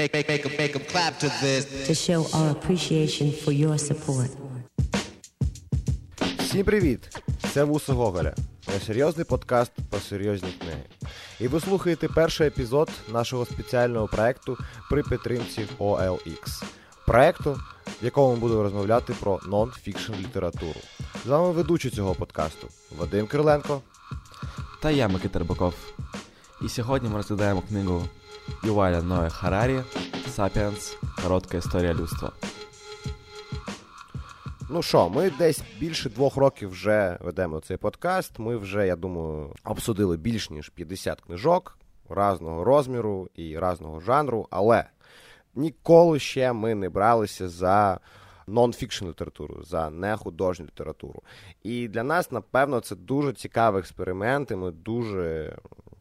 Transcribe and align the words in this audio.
Make, 0.00 0.14
make, 0.14 0.28
make 0.28 0.44
'em- 0.46 0.56
make 0.56 0.74
'em 0.76 0.84
clap 0.92 1.18
to 1.18 1.28
this. 1.42 1.66
to 1.88 1.94
show 1.94 2.20
our 2.38 2.50
appreciation 2.56 3.32
for 3.44 3.52
your 3.52 3.78
support. 3.78 4.28
Всім 6.38 6.64
привіт! 6.64 7.18
Це 7.52 7.64
Вуса 7.64 7.92
Гоголя. 7.92 8.34
Несерйозний 8.68 9.24
подкаст 9.24 9.72
про 9.90 10.00
серйозні 10.00 10.48
книги. 10.60 10.82
І 11.40 11.48
ви 11.48 11.60
слухаєте 11.60 12.08
перший 12.08 12.46
епізод 12.46 12.90
нашого 13.12 13.46
спеціального 13.46 14.08
проекту 14.08 14.58
при 14.90 15.02
підтримці 15.02 15.66
OLX. 15.78 16.62
Проекту, 17.06 17.60
в 18.02 18.04
якому 18.04 18.34
ми 18.34 18.40
будемо 18.40 18.62
розмовляти 18.62 19.14
про 19.20 19.36
нон-фікшн 19.36 20.20
літературу. 20.20 20.80
З 21.24 21.28
вами 21.28 21.50
ведучий 21.52 21.90
цього 21.90 22.14
подкасту 22.14 22.68
Вадим 22.98 23.26
Кириленко. 23.26 23.82
Та 24.82 24.90
я 24.90 25.08
Микита 25.08 25.38
Рибаков. 25.38 25.74
І 26.64 26.68
сьогодні 26.68 27.08
ми 27.08 27.16
розглядаємо 27.16 27.60
книгу 27.68 28.04
Юваля 28.64 29.02
Ноя 29.02 29.28
Харарі 29.28 29.80
Sapiens 30.28 30.96
Коротка 31.22 31.56
історія 31.56 31.94
людства. 31.94 32.32
Ну 34.70 34.82
що, 34.82 35.08
ми 35.08 35.30
десь 35.30 35.62
більше 35.78 36.10
двох 36.10 36.36
років 36.36 36.70
вже 36.70 37.18
ведемо 37.20 37.60
цей 37.60 37.76
подкаст. 37.76 38.38
Ми 38.38 38.56
вже, 38.56 38.86
я 38.86 38.96
думаю, 38.96 39.54
обсудили 39.64 40.16
більш 40.16 40.50
ніж 40.50 40.68
50 40.68 41.20
книжок 41.20 41.78
разного 42.08 42.64
розміру 42.64 43.28
і 43.34 43.58
разного 43.58 44.00
жанру, 44.00 44.46
але 44.50 44.84
ніколи 45.54 46.18
ще 46.18 46.52
ми 46.52 46.74
не 46.74 46.88
бралися 46.88 47.48
за 47.48 48.00
нон-фікшн 48.48 49.08
літературу, 49.08 49.62
за 49.62 49.90
нехудожню 49.90 50.66
літературу. 50.66 51.22
І 51.62 51.88
для 51.88 52.02
нас, 52.02 52.32
напевно, 52.32 52.80
це 52.80 52.96
дуже 52.96 53.32
цікавий 53.32 53.80
експеримент, 53.80 54.50
і 54.50 54.56
ми 54.56 54.70
дуже 54.70 55.56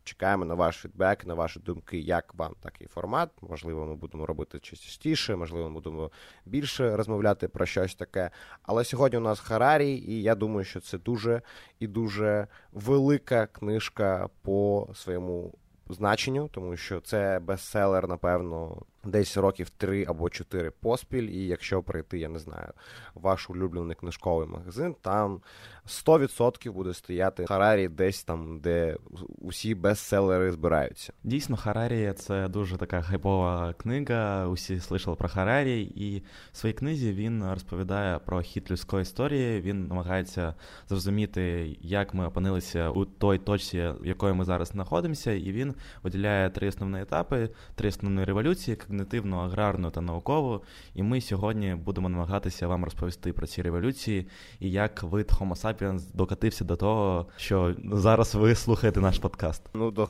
чекаємо 0.09 0.45
на 0.45 0.53
ваш 0.53 0.75
фідбек, 0.75 1.25
на 1.25 1.33
ваші 1.33 1.59
думки, 1.59 1.99
як 1.99 2.33
вам 2.33 2.55
такий 2.61 2.87
формат. 2.87 3.29
Можливо, 3.41 3.85
ми 3.85 3.95
будемо 3.95 4.25
робити 4.25 4.59
частіше, 4.59 5.35
можливо, 5.35 5.69
ми 5.69 5.73
будемо 5.73 6.11
більше 6.45 6.95
розмовляти 6.95 7.47
про 7.47 7.65
щось 7.65 7.95
таке. 7.95 8.31
Але 8.63 8.83
сьогодні 8.83 9.17
у 9.17 9.21
нас 9.21 9.39
Харарі, 9.39 9.91
і 9.91 10.21
я 10.21 10.35
думаю, 10.35 10.63
що 10.65 10.79
це 10.79 10.97
дуже 10.97 11.41
і 11.79 11.87
дуже 11.87 12.47
велика 12.71 13.47
книжка 13.47 14.29
по 14.41 14.89
своєму 14.93 15.53
значенню, 15.89 16.49
тому 16.51 16.77
що 16.77 17.01
це 17.01 17.39
бестселер, 17.39 18.07
напевно, 18.07 18.81
десь 19.03 19.37
років 19.37 19.69
три 19.69 20.05
або 20.07 20.29
чотири 20.29 20.71
поспіль. 20.71 21.23
І 21.23 21.47
якщо 21.47 21.83
прийти, 21.83 22.19
я 22.19 22.29
не 22.29 22.39
знаю, 22.39 22.73
ваш 23.15 23.49
улюблений 23.49 23.95
книжковий 23.95 24.47
магазин, 24.47 24.95
там 25.01 25.41
100% 25.87 26.71
буде 26.71 26.93
стояти 26.93 27.45
Харарі 27.45 27.87
десь 27.87 28.23
там, 28.23 28.59
де 28.59 28.97
усі 29.41 29.75
бестселери 29.75 30.51
збираються. 30.51 31.13
Дійсно, 31.23 31.57
Харарі 31.57 32.13
це 32.15 32.47
дуже 32.47 32.77
така 32.77 33.01
хайпова 33.01 33.73
книга. 33.73 34.47
Усі 34.47 34.75
слышали 34.75 35.15
про 35.15 35.29
Харарі, 35.29 35.81
і 35.81 36.23
в 36.51 36.57
своїй 36.57 36.73
книзі 36.73 37.13
він 37.13 37.51
розповідає 37.51 38.19
про 38.19 38.41
хід 38.41 38.71
людської 38.71 39.01
історії. 39.01 39.61
Він 39.61 39.87
намагається 39.87 40.53
зрозуміти, 40.89 41.75
як 41.81 42.13
ми 42.13 42.27
опинилися 42.27 42.89
у 42.89 43.05
той 43.05 43.37
точці, 43.37 43.93
в 44.01 44.05
якої 44.05 44.33
ми 44.33 44.45
зараз 44.45 44.67
знаходимося, 44.67 45.31
і 45.31 45.51
він 45.51 45.75
виділяє 46.03 46.49
три 46.49 46.67
основні 46.67 47.01
етапи, 47.01 47.49
три 47.75 47.89
основні 47.89 48.23
революції: 48.23 48.77
когнитивну, 48.89 49.37
аграрну 49.37 49.91
та 49.91 50.01
наукову. 50.01 50.61
І 50.93 51.03
ми 51.03 51.21
сьогодні 51.21 51.75
будемо 51.75 52.09
намагатися 52.09 52.67
вам 52.67 52.83
розповісти 52.83 53.33
про 53.33 53.47
ці 53.47 53.61
революції 53.61 54.27
і 54.59 54.71
як 54.71 55.03
вид 55.03 55.31
Homo 55.39 55.61
sapiens 55.61 56.01
докатився 56.13 56.63
до 56.63 56.75
того, 56.75 57.25
що 57.37 57.75
зараз 57.93 58.35
ви 58.35 58.55
слухаєте 58.55 58.99
наш 58.99 59.19
подкаст. 59.19 59.61
Ну, 59.73 59.91
до- 59.91 60.09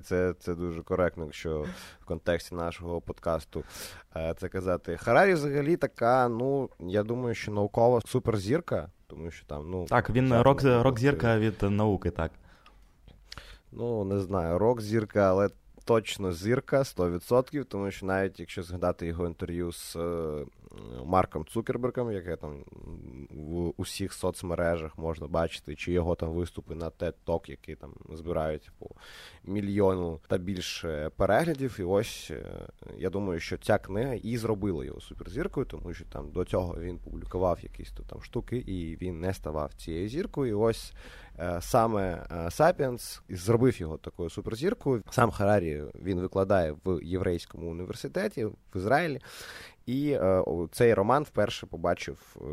це, 0.00 0.34
це 0.38 0.54
дуже 0.54 0.82
коректно, 0.82 1.24
якщо 1.24 1.64
в 2.00 2.04
контексті 2.04 2.54
нашого 2.54 3.00
подкасту 3.00 3.64
е, 4.16 4.34
це 4.40 4.48
казати. 4.48 4.96
Харарі 4.96 5.34
взагалі 5.34 5.76
така, 5.76 6.28
ну, 6.28 6.68
я 6.80 7.02
думаю, 7.02 7.34
що 7.34 7.52
наукова 7.52 8.00
суперзірка, 8.06 8.90
тому 9.06 9.30
що 9.30 9.46
там, 9.46 9.70
ну. 9.70 9.84
Так, 9.84 10.10
він 10.10 10.34
рок 10.34 10.62
рок 10.62 11.00
зірка 11.00 11.38
від 11.38 11.62
науки, 11.62 12.10
так. 12.10 12.30
Ну, 13.72 14.04
не 14.04 14.20
знаю, 14.20 14.58
рок-зірка, 14.58 15.30
але 15.30 15.48
точно 15.84 16.32
зірка 16.32 16.78
100%, 16.78 17.64
тому 17.64 17.90
що 17.90 18.06
навіть 18.06 18.40
якщо 18.40 18.62
згадати 18.62 19.06
його 19.06 19.26
інтерв'ю 19.26 19.72
з 19.72 19.96
е, 19.96 20.44
Марком 21.04 21.46
Цукербергом, 21.46 22.12
яке 22.12 22.36
там 22.36 22.64
в 23.30 23.72
усіх 23.76 24.12
соцмережах 24.12 24.98
можна 24.98 25.26
бачити, 25.26 25.74
чи 25.74 25.92
його 25.92 26.14
там 26.14 26.28
виступи 26.28 26.74
на 26.74 26.90
TED 26.90 27.12
Talk, 27.26 27.50
які 27.50 27.74
там 27.74 27.94
збирають 28.12 28.70
по 28.78 28.90
мільйону 29.44 30.20
та 30.28 30.38
більше 30.38 31.10
переглядів. 31.16 31.76
І 31.78 31.82
ось 31.82 32.30
е, 32.30 32.68
я 32.98 33.10
думаю, 33.10 33.40
що 33.40 33.58
ця 33.58 33.78
книга 33.78 34.14
і 34.14 34.36
зробила 34.36 34.84
його 34.84 35.00
суперзіркою, 35.00 35.66
тому 35.66 35.94
що 35.94 36.04
там 36.04 36.30
до 36.30 36.44
цього 36.44 36.80
він 36.80 36.98
публікував 36.98 37.58
якісь 37.62 37.92
там 38.08 38.22
штуки, 38.22 38.56
і 38.56 38.96
він 38.96 39.20
не 39.20 39.34
ставав 39.34 39.74
цією 39.74 40.08
зіркою. 40.08 40.50
І 40.50 40.54
ось 40.54 40.92
е, 41.38 41.58
саме 41.60 42.26
Sapiens 42.50 43.22
зробив 43.28 43.80
його 43.80 43.96
такою 43.96 44.30
суперзіркою. 44.30 45.02
Сам 45.10 45.30
Харарі 45.30 45.82
він 46.02 46.20
викладає 46.20 46.76
в 46.84 47.02
єврейському 47.02 47.70
університеті 47.70 48.44
в 48.44 48.54
Ізраїлі. 48.74 49.20
І 49.86 50.10
е, 50.10 50.44
цей 50.70 50.94
роман 50.94 51.22
вперше 51.22 51.66
побачив 51.66 52.36
е, 52.36 52.44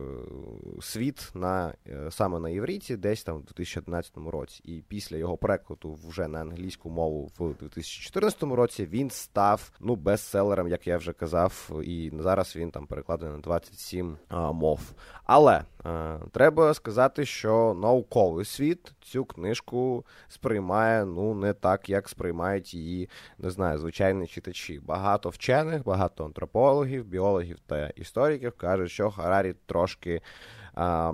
світ 0.81 1.31
на 1.33 1.73
е, 1.87 2.11
саме 2.11 2.39
на 2.39 2.49
івриті, 2.49 2.95
десь 2.97 3.23
там 3.23 3.37
в 3.37 3.43
2011 3.43 4.11
році. 4.17 4.61
І 4.63 4.83
після 4.87 5.17
його 5.17 5.37
перекладу 5.37 5.97
вже 6.07 6.27
на 6.27 6.39
англійську 6.39 6.89
мову 6.89 7.31
в 7.39 7.53
2014 7.59 8.43
році 8.43 8.85
він 8.85 9.09
став 9.09 9.71
ну 9.79 9.95
бестселером, 9.95 10.67
як 10.67 10.87
я 10.87 10.97
вже 10.97 11.13
казав, 11.13 11.81
і 11.83 12.11
зараз 12.19 12.55
він 12.55 12.71
там 12.71 12.87
перекладений 12.87 13.35
на 13.35 13.41
27 13.41 14.17
а, 14.27 14.51
мов. 14.51 14.79
Але 15.23 15.63
треба 16.31 16.73
сказати, 16.73 17.25
що 17.25 17.77
науковий 17.81 18.45
світ 18.45 18.93
цю 19.01 19.25
книжку 19.25 20.05
сприймає 20.27 21.05
ну 21.05 21.33
не 21.33 21.53
так, 21.53 21.89
як 21.89 22.09
сприймають 22.09 22.73
її, 22.73 23.09
не 23.37 23.49
знаю, 23.49 23.77
звичайні 23.77 24.27
читачі. 24.27 24.79
Багато 24.79 25.29
вчених, 25.29 25.83
багато 25.83 26.25
антропологів, 26.25 27.05
біологів 27.05 27.57
та 27.67 27.87
істориків 27.87 28.51
кажуть, 28.51 28.91
що 28.91 29.11
Харарі 29.11 29.55
трошки. 29.65 30.21
А, 30.73 31.13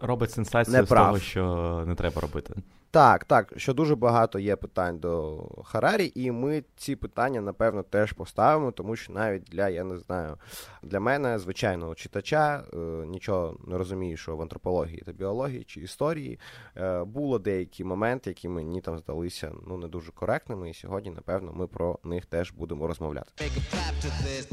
Робить 0.00 0.30
сенсацію 0.30 0.76
Не 0.76 0.84
з 0.84 0.88
того, 0.88 1.18
що 1.18 1.84
не 1.86 1.94
треба 1.94 2.20
робити. 2.20 2.54
Так, 2.90 3.24
так, 3.24 3.52
що 3.56 3.74
дуже 3.74 3.96
багато 3.96 4.38
є 4.38 4.56
питань 4.56 4.98
до 4.98 5.44
Харарі, 5.64 6.12
і 6.14 6.30
ми 6.30 6.64
ці 6.76 6.96
питання, 6.96 7.40
напевно, 7.40 7.82
теж 7.82 8.12
поставимо, 8.12 8.72
тому 8.72 8.96
що 8.96 9.12
навіть 9.12 9.42
для, 9.42 9.68
я 9.68 9.84
не 9.84 9.98
знаю, 9.98 10.36
для 10.82 11.00
мене, 11.00 11.38
звичайного 11.38 11.94
читача, 11.94 12.64
е, 12.72 12.76
нічого 13.06 13.56
не 13.66 13.78
розумію, 13.78 14.16
що 14.16 14.36
в 14.36 14.42
антропології 14.42 15.02
та 15.06 15.12
біології 15.12 15.64
чи 15.64 15.80
історії 15.80 16.38
е, 16.76 17.04
було 17.04 17.38
деякі 17.38 17.84
моменти, 17.84 18.30
які 18.30 18.48
мені 18.48 18.80
там 18.80 18.98
здалися 18.98 19.52
ну, 19.66 19.76
не 19.76 19.88
дуже 19.88 20.12
коректними, 20.12 20.70
і 20.70 20.74
сьогодні, 20.74 21.10
напевно, 21.10 21.52
ми 21.52 21.66
про 21.66 21.98
них 22.04 22.26
теж 22.26 22.52
будемо 22.52 22.86
розмовляти. 22.86 23.30
Make 23.36 23.56
'em 23.56 23.64
clap 23.72 23.94
to 24.04 24.10
this. 24.24 24.46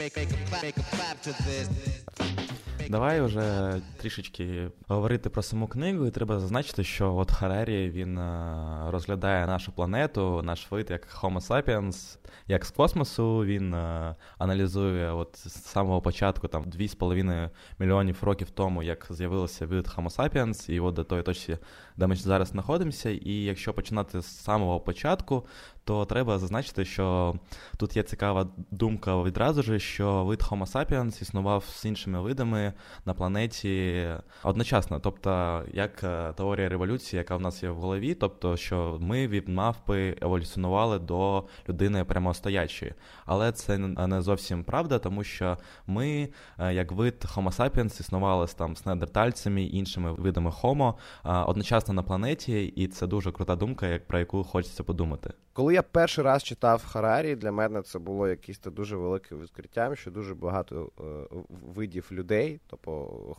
Make, 0.00 0.16
make 0.18 0.32
'em 0.32 0.44
clap, 0.50 0.62
make 0.64 0.78
'em 0.78 0.86
clap 0.94 1.16
to 1.26 1.32
this. 1.46 1.97
Давай 2.90 3.20
вже 3.20 3.74
трішечки 3.96 4.70
говорити 4.88 5.30
про 5.30 5.42
саму 5.42 5.66
книгу, 5.66 6.06
і 6.06 6.10
треба 6.10 6.38
зазначити, 6.40 6.84
що 6.84 7.14
от 7.14 7.30
Харарі 7.30 7.90
він 7.90 8.18
е, 8.18 8.90
розглядає 8.90 9.46
нашу 9.46 9.72
планету, 9.72 10.42
наш 10.42 10.70
вид 10.70 10.90
як 10.90 11.22
Homo 11.22 11.40
sapiens, 11.48 12.18
як 12.46 12.64
з 12.64 12.70
космосу. 12.70 13.44
Він 13.44 13.74
е, 13.74 14.14
аналізує 14.38 15.12
от 15.12 15.36
з 15.36 15.64
самого 15.64 16.00
початку, 16.00 16.48
там 16.48 16.64
2,5 16.64 17.50
мільйонів 17.78 18.18
років 18.22 18.50
тому, 18.50 18.82
як 18.82 19.06
з'явився 19.10 19.66
вид 19.66 19.86
Homo 19.86 20.16
sapiens, 20.16 20.70
і 20.70 20.80
от 20.80 20.94
до 20.94 21.04
тої 21.04 21.22
точки, 21.22 21.58
де 21.98 22.06
ми 22.06 22.16
зараз 22.16 22.48
знаходимося. 22.48 23.10
І 23.10 23.32
якщо 23.32 23.74
починати 23.74 24.22
з 24.22 24.26
самого 24.26 24.80
початку, 24.80 25.46
то 25.84 26.04
треба 26.04 26.38
зазначити, 26.38 26.84
що 26.84 27.34
тут 27.76 27.96
є 27.96 28.02
цікава 28.02 28.48
думка 28.70 29.22
відразу 29.22 29.62
ж, 29.62 29.78
що 29.78 30.24
вид 30.24 30.40
Homo 30.40 30.72
sapiens 30.72 31.22
існував 31.22 31.64
з 31.64 31.84
іншими 31.84 32.20
видами 32.20 32.72
на 33.04 33.14
планеті 33.14 34.06
одночасно. 34.42 35.00
Тобто, 35.00 35.62
як 35.72 36.04
е, 36.04 36.32
теорія 36.32 36.68
революції, 36.68 37.18
яка 37.18 37.36
в 37.36 37.40
нас 37.40 37.62
є 37.62 37.70
в 37.70 37.76
голові, 37.76 38.14
тобто, 38.14 38.56
що 38.56 38.98
ми 39.00 39.28
від 39.28 39.48
мавпи 39.48 40.16
еволюціонували 40.22 40.98
до 40.98 41.44
людини 41.68 42.04
прямостоячої. 42.04 42.94
Але 43.26 43.52
це 43.52 43.78
не 43.78 44.22
зовсім 44.22 44.64
правда, 44.64 44.98
тому 44.98 45.24
що 45.24 45.58
ми, 45.86 46.28
е, 46.58 46.74
як 46.74 46.92
вид 46.92 47.24
Homo 47.34 47.56
sapiens, 47.56 48.00
існували 48.00 48.46
там 48.46 48.76
з 48.76 48.86
неандертальцями 48.86 49.62
і 49.62 49.76
іншими 49.76 50.12
видами 50.12 50.50
Homo 50.50 50.94
одночасно 51.24 51.87
класна 51.88 51.94
на 51.94 52.02
планеті, 52.02 52.66
і 52.66 52.86
це 52.86 53.06
дуже 53.06 53.32
крута 53.32 53.56
думка, 53.56 53.86
як 53.86 54.06
про 54.06 54.18
яку 54.18 54.44
хочеться 54.44 54.82
подумати. 54.84 55.32
Коли 55.52 55.74
я 55.74 55.82
перший 55.82 56.24
раз 56.24 56.42
читав 56.42 56.84
Харарі, 56.84 57.36
для 57.36 57.52
мене 57.52 57.82
це 57.82 57.98
було 57.98 58.28
якесь 58.28 58.60
дуже 58.60 58.96
велике 58.96 59.34
відкриттям, 59.34 59.96
що 59.96 60.10
дуже 60.10 60.34
багато 60.34 60.90
е, 61.00 61.02
видів 61.74 62.08
людей, 62.12 62.60
тобто 62.66 62.90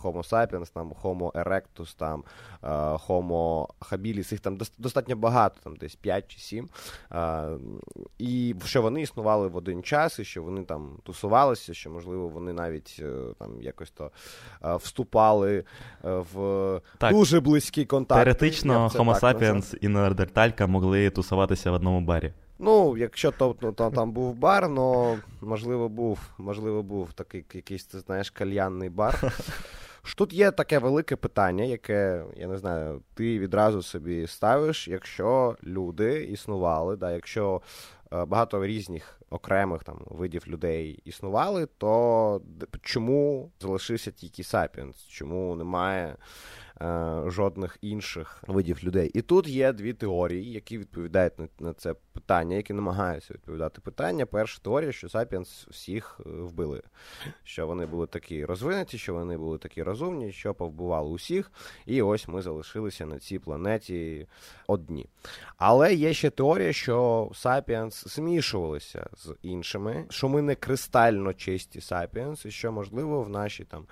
Homo 0.04 0.30
sapiens, 0.30 0.74
там 0.74 0.94
Homo 1.04 1.32
erectus, 1.32 1.98
там 1.98 2.24
е, 2.64 2.68
Homo 3.08 3.68
habilis, 3.80 4.32
їх 4.32 4.40
там 4.40 4.58
достатньо 4.78 5.16
багато, 5.16 5.56
там 5.64 5.76
десь 5.76 5.96
5 5.96 6.28
чи 6.28 6.40
7. 6.40 6.70
Е, 7.12 7.48
і 8.18 8.56
що 8.66 8.82
вони 8.82 9.02
існували 9.02 9.48
в 9.48 9.56
один 9.56 9.84
час, 9.84 10.20
і 10.20 10.24
що 10.24 10.44
вони 10.44 10.64
там 10.64 11.00
тусувалися, 11.04 11.74
що, 11.74 11.90
можливо, 11.90 12.28
вони 12.28 12.54
навіть 12.54 13.00
е, 13.00 13.14
там 13.40 13.62
якось 13.62 13.92
то 13.92 14.12
е, 14.66 14.76
вступали 14.76 15.58
е, 15.58 15.64
в 16.34 16.82
так. 16.98 17.12
дуже 17.12 17.40
близький 17.40 17.86
контакт. 17.86 18.39
Теоретично 18.40 18.88
Homo 18.88 19.20
sapiens 19.20 19.78
і 19.82 19.88
Неандерталька 19.88 20.68
могли 20.68 21.10
тусуватися 21.10 21.72
в 21.72 21.74
одному 21.74 22.02
барі. 22.02 22.34
Ну, 22.60 22.98
якщо 22.98 23.32
то, 23.32 23.54
то, 23.54 23.72
то 23.72 23.90
там 23.90 24.12
був 24.12 24.36
бар, 24.36 24.70
ну 24.70 25.18
можливо, 25.42 25.90
був, 25.90 26.20
можливо, 26.38 26.84
був 26.84 27.14
такий 27.14 27.46
якийсь, 27.54 27.86
ти 27.86 28.00
знаєш, 28.00 28.30
кальянний 28.30 28.90
бар. 28.90 29.34
Тут 30.16 30.34
є 30.34 30.52
таке 30.52 30.80
велике 30.80 31.16
питання, 31.16 31.64
яке, 31.64 32.24
я 32.38 32.48
не 32.48 32.58
знаю, 32.58 33.02
ти 33.14 33.40
відразу 33.40 33.82
собі 33.82 34.28
ставиш, 34.28 34.88
якщо 34.88 35.56
люди 35.64 36.24
існували, 36.24 36.96
да, 36.96 37.12
якщо 37.12 37.62
е, 38.14 38.26
багато 38.26 38.66
різних 38.66 39.22
окремих 39.30 39.84
там 39.84 40.02
видів 40.06 40.44
людей 40.48 41.00
існували, 41.06 41.68
то 41.78 42.42
чому 42.82 43.52
залишився 43.60 44.12
тільки 44.12 44.44
Sapiens? 44.44 45.08
Чому 45.08 45.56
немає 45.56 46.16
жодних 47.28 47.78
інших 47.82 48.44
видів 48.48 48.84
людей. 48.84 49.12
І 49.14 49.22
тут 49.22 49.48
є 49.48 49.74
дві 49.74 49.94
теорії, 49.94 50.52
які 50.52 50.78
відповідають 50.78 51.34
на, 51.60 51.74
це 51.74 51.94
питання, 52.14 52.56
які 52.56 52.74
намагаються 52.74 53.34
відповідати 53.34 53.82
питання. 53.82 54.26
Перша 54.26 54.62
теорія, 54.64 54.92
що 54.92 55.10
Sapiens 55.10 55.68
всіх 55.70 56.20
е, 56.26 56.30
вбили, 56.30 56.82
що 57.44 57.68
вони 57.68 57.86
були 57.86 58.08
такі 58.08 58.46
розвинуті, 58.46 58.98
що 58.98 59.14
вони 59.14 59.38
були 59.38 59.58
такі 59.58 59.84
розумні, 59.84 60.32
що 60.32 60.54
повбивали 60.54 61.10
усіх. 61.10 61.52
І 61.86 62.02
ось 62.02 62.28
ми 62.28 62.42
залишилися 62.42 63.06
на 63.06 63.20
цій 63.20 63.40
планеті 63.40 64.28
одні. 64.68 65.10
Але 65.58 65.94
є 65.94 66.14
ще 66.14 66.30
теорія, 66.30 66.74
що 66.74 67.30
Sapiens 67.34 68.08
змішувалися 68.08 69.10
з 69.14 69.36
іншими, 69.42 70.06
що 70.10 70.30
ми 70.30 70.42
не 70.42 70.56
кристально 70.56 71.34
чисті 71.34 71.82
Sapiens, 71.82 72.46
і 72.46 72.52
що 72.52 72.72
можливо 72.72 73.24
в 73.24 73.30
нашій 73.30 73.64
там 73.64 73.86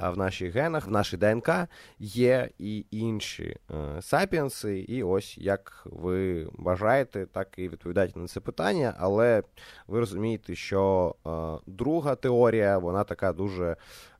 в 0.00 0.16
наших 0.16 0.54
генах, 0.54 0.86
в 0.86 0.90
нашій 0.90 1.16
ДНК 1.16 1.50
є 1.98 2.50
і 2.58 2.86
інші 2.90 3.56
е, 3.70 4.02
сапіенси. 4.02 4.78
І 4.78 5.02
ось 5.02 5.38
як 5.38 5.82
ви 5.84 6.48
бажаєте, 6.52 7.26
так 7.26 7.48
і 7.56 7.68
відповідаєте 7.68 8.20
на 8.20 8.26
це 8.26 8.40
питання. 8.40 8.94
Але 8.98 9.42
ви 9.86 10.00
розумієте, 10.00 10.54
що 10.54 11.14
е, 11.26 11.30
друга 11.66 12.14
теорія, 12.14 12.78
вона 12.78 13.04
така 13.04 13.32
дуже. 13.32 13.76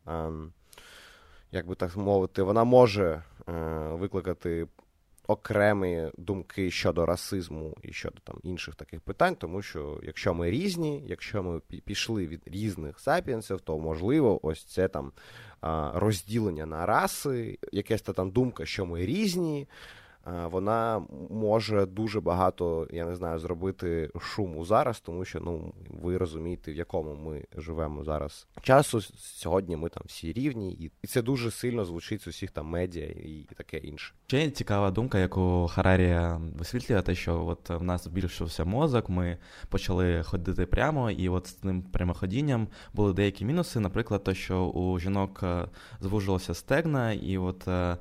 Е, 0.08 0.30
як 1.52 1.66
би 1.66 1.74
так 1.74 1.96
мовити, 1.96 2.42
вона 2.42 2.64
може 2.64 3.22
е, 3.48 3.52
викликати 3.92 4.66
окремі 5.26 6.10
думки 6.18 6.70
щодо 6.70 7.06
расизму 7.06 7.76
і 7.82 7.92
щодо 7.92 8.18
там 8.24 8.36
інших 8.42 8.74
таких 8.74 9.00
питань, 9.00 9.34
тому 9.34 9.62
що 9.62 10.00
якщо 10.02 10.34
ми 10.34 10.50
різні, 10.50 11.02
якщо 11.06 11.42
ми 11.42 11.60
пішли 11.60 12.26
від 12.26 12.42
різних 12.46 13.00
сапіенсів, 13.00 13.60
то 13.60 13.78
можливо, 13.78 14.46
ось 14.46 14.64
це 14.64 14.88
там 14.88 15.12
розділення 15.94 16.66
на 16.66 16.86
раси, 16.86 17.58
якась 17.72 18.02
та 18.02 18.12
там 18.12 18.30
думка, 18.30 18.66
що 18.66 18.86
ми 18.86 19.06
різні 19.06 19.68
вона 20.50 21.02
може 21.30 21.86
дуже 21.86 22.20
багато, 22.20 22.88
я 22.90 23.04
не 23.04 23.14
знаю, 23.16 23.38
зробити 23.38 24.10
шуму 24.20 24.64
зараз, 24.64 25.00
тому 25.00 25.24
що 25.24 25.40
ну 25.40 25.74
ви 25.90 26.16
розумієте, 26.18 26.72
в 26.72 26.76
якому 26.76 27.14
ми 27.14 27.44
живемо 27.56 28.04
зараз 28.04 28.46
часу. 28.62 29.00
Сьогодні 29.18 29.76
ми 29.76 29.88
там 29.88 30.02
всі 30.06 30.32
рівні, 30.32 30.90
і 31.02 31.06
це 31.06 31.22
дуже 31.22 31.50
сильно 31.50 31.84
звучить 31.84 32.22
з 32.22 32.26
усіх 32.26 32.50
там 32.50 32.66
медіа 32.66 33.06
і 33.06 33.46
таке 33.56 33.78
інше. 33.78 34.14
Ще 34.26 34.50
цікава 34.50 34.90
думка, 34.90 35.18
яку 35.18 35.70
Харарія 35.72 36.40
висвітлює, 36.58 37.02
те, 37.02 37.14
що 37.14 37.46
от 37.46 37.70
в 37.70 37.82
нас 37.82 38.04
збільшився 38.04 38.64
мозок, 38.64 39.08
ми 39.08 39.38
почали 39.68 40.22
ходити 40.22 40.66
прямо, 40.66 41.10
і 41.10 41.28
от 41.28 41.46
з 41.46 41.52
цим 41.52 41.82
прямоходінням 41.82 42.68
були 42.94 43.12
деякі 43.12 43.44
мінуси. 43.44 43.80
Наприклад, 43.80 44.24
те, 44.24 44.34
що 44.34 44.64
у 44.64 44.98
жінок 44.98 45.40
е, 45.42 45.64
звужилося 46.00 46.54
стегна, 46.54 47.12
і 47.12 47.38
от 47.38 47.68
е, 47.68 47.96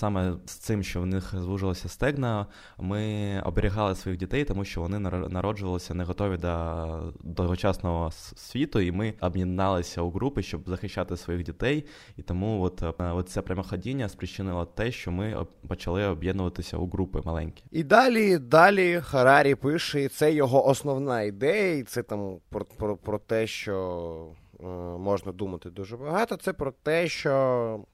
саме 0.00 0.32
з 0.46 0.52
цим, 0.52 0.82
що 0.82 1.00
в 1.00 1.06
них 1.06 1.34
звужилося 1.38 1.88
стегна, 1.88 2.46
ми 2.78 3.42
оберігали 3.44 3.94
своїх 3.94 4.20
дітей, 4.20 4.44
тому 4.44 4.64
що 4.64 4.80
вони 4.80 4.98
народжувалися 5.28 5.94
не 5.94 6.04
готові 6.04 6.36
до 6.36 7.12
довгочасного 7.20 8.10
світу, 8.36 8.80
і 8.80 8.92
ми 8.92 9.14
об'єдналися 9.20 10.02
у 10.02 10.10
групи, 10.10 10.42
щоб 10.42 10.68
захищати 10.68 11.16
своїх 11.16 11.42
дітей. 11.42 11.84
І 12.16 12.22
тому 12.22 12.62
от, 12.62 12.82
е, 12.82 12.92
от 12.98 13.28
це 13.28 13.42
прямоходіння 13.42 14.08
спричинило 14.08 14.64
те, 14.64 14.92
що 14.92 15.10
ми 15.10 15.46
почали 15.68 16.06
об'єднуватися 16.06 16.76
у 16.76 16.86
групи 16.86 17.20
маленькі. 17.24 17.62
І 17.70 17.82
далі, 17.82 18.38
далі 18.38 19.00
Харарі 19.00 19.54
пише, 19.54 20.02
і 20.04 20.08
це 20.08 20.32
його 20.32 20.68
основна 20.68 21.22
ідея, 21.22 21.76
і 21.76 21.82
це 21.82 22.02
там 22.02 22.36
про, 22.48 22.64
про, 22.64 22.96
про 22.96 23.18
те, 23.18 23.46
що. 23.46 24.34
Е, 24.62 24.66
можна 24.98 25.32
думати 25.32 25.70
дуже 25.70 25.96
багато. 25.96 26.36
Це 26.36 26.52
про 26.52 26.72
те, 26.72 27.08
що 27.08 27.84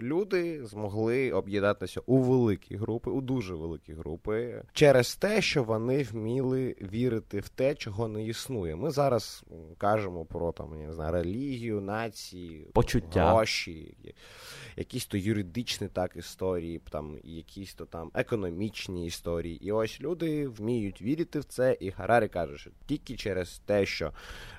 люди 0.00 0.66
змогли 0.66 1.32
об'єднатися 1.32 2.00
у 2.06 2.18
великі 2.18 2.76
групи, 2.76 3.10
у 3.10 3.20
дуже 3.20 3.54
великі 3.54 3.92
групи, 3.92 4.62
через 4.72 5.16
те, 5.16 5.40
що 5.40 5.64
вони 5.64 6.02
вміли 6.02 6.76
вірити 6.92 7.40
в 7.40 7.48
те, 7.48 7.74
чого 7.74 8.08
не 8.08 8.26
існує. 8.26 8.76
Ми 8.76 8.90
зараз 8.90 9.44
кажемо 9.78 10.24
про 10.24 10.52
там, 10.52 10.80
я 10.80 10.86
не 10.86 10.92
знаю, 10.92 11.12
релігію, 11.12 11.80
нації, 11.80 12.70
почуття 12.72 13.30
гроші, 13.30 13.96
якісь 14.78 15.06
то 15.06 15.16
юридичні 15.16 15.88
так 15.88 16.16
історії, 16.16 16.80
там 16.90 17.18
якісь 17.24 17.74
то 17.74 17.86
там 17.86 18.10
економічні 18.14 19.06
історії. 19.06 19.66
І 19.66 19.72
ось 19.72 20.00
люди 20.00 20.48
вміють 20.48 21.02
вірити 21.02 21.40
в 21.40 21.44
це, 21.44 21.76
і 21.80 21.90
Гарарі 21.90 22.28
каже, 22.28 22.58
що 22.58 22.70
тільки 22.86 23.16
через 23.16 23.58
те, 23.58 23.86
що 23.86 24.12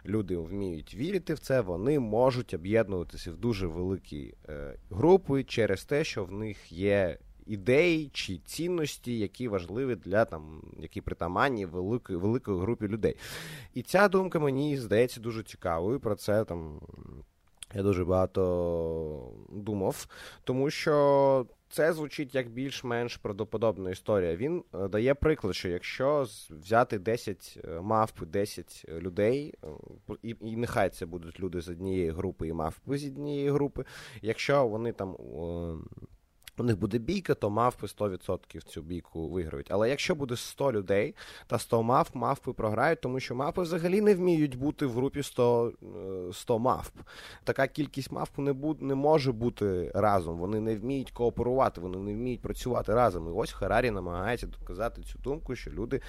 люди 0.06 0.38
вміють 0.38 0.95
вірити 0.95 1.33
в 1.33 1.39
це, 1.39 1.62
вони 1.62 2.00
можуть 2.00 2.54
об'єднуватися 2.54 3.31
в 3.31 3.38
дуже 3.38 3.68
великі 3.68 4.33
е, 4.50 4.75
групи 4.89 5.44
через 5.44 5.86
те, 5.86 6.04
що 6.04 6.25
в 6.25 6.31
них 6.31 6.72
є. 6.72 7.18
Ідеї 7.45 8.10
чи 8.13 8.38
цінності, 8.38 9.19
які 9.19 9.48
важливі 9.48 9.95
для 9.95 10.25
там, 10.25 10.62
які 10.80 11.01
притаманні 11.01 11.65
великої 11.65 12.19
великої 12.19 12.60
групі 12.60 12.88
людей. 12.88 13.15
І 13.74 13.81
ця 13.81 14.07
думка 14.07 14.39
мені 14.39 14.77
здається 14.77 15.22
дуже 15.22 15.44
цікавою. 15.44 16.00
Про 16.00 16.15
це 16.15 16.45
там 16.45 16.80
я 17.74 17.83
дуже 17.83 18.06
багато 18.06 19.33
думав, 19.50 20.07
тому 20.44 20.69
що 20.69 21.45
це 21.69 21.94
звучить 21.94 22.36
як 22.36 22.50
більш-менш 22.50 23.18
правдоподобна 23.18 23.92
історія. 23.92 24.36
Він 24.36 24.63
е, 24.74 24.88
дає 24.88 25.13
приклад, 25.13 25.56
що 25.56 25.69
якщо 25.69 26.27
взяти 26.50 27.00
10 27.00 27.60
е, 27.63 27.81
мавп, 27.81 28.24
10 28.25 28.86
людей, 28.89 29.54
е, 29.63 30.13
і 30.24 30.36
і 30.42 30.56
нехай 30.56 30.89
це 30.89 31.06
будуть 31.06 31.39
люди 31.39 31.62
з 31.62 31.69
однієї 31.69 32.10
групи 32.10 32.48
і 32.48 32.53
мавпи 32.53 32.98
з 32.98 33.05
однієї 33.05 33.50
групи, 33.50 33.86
якщо 34.22 34.67
вони 34.67 34.91
там 34.91 35.15
у 36.60 36.63
них 36.63 36.80
буде 36.80 36.98
бійка, 36.98 37.34
то 37.34 37.50
мавпи 37.50 37.88
100% 37.88 38.62
цю 38.66 38.82
бійку 38.82 39.30
виграють. 39.30 39.72
Але 39.72 39.89
якщо 39.89 40.16
буде 40.16 40.36
100 40.36 40.72
людей 40.72 41.16
та 41.48 41.60
100 41.60 41.84
мавп, 41.84 42.16
мавпи 42.16 42.54
програють, 42.54 43.01
тому 43.01 43.20
що 43.20 43.36
мавпи 43.36 43.62
взагалі 43.62 44.01
не 44.01 44.16
вміють 44.16 44.56
бути 44.56 44.86
в 44.86 44.92
групі 44.92 45.24
100 45.24 45.72
100 46.34 46.56
е, 46.56 46.60
мавп. 46.60 46.94
Така 47.44 47.68
кількість 47.68 48.12
мавп 48.12 48.38
не 48.38 48.54
буде, 48.54 48.86
не 48.86 48.96
може 48.96 49.32
бути 49.32 49.92
разом. 49.96 50.38
Вони 50.38 50.60
не 50.60 50.75
вміють 50.75 51.12
кооперувати, 51.12 51.82
вони 51.82 51.98
не 51.98 52.13
вміють 52.13 52.42
працювати 52.42 52.94
разом. 52.94 53.28
І 53.28 53.32
ось 53.32 53.51
Харарі 53.51 53.92
намагається 53.92 54.48
доказати 54.48 55.01
цю 55.01 55.20
думку, 55.20 55.56
що 55.56 55.72
люди 55.72 55.98
е, 55.98 56.01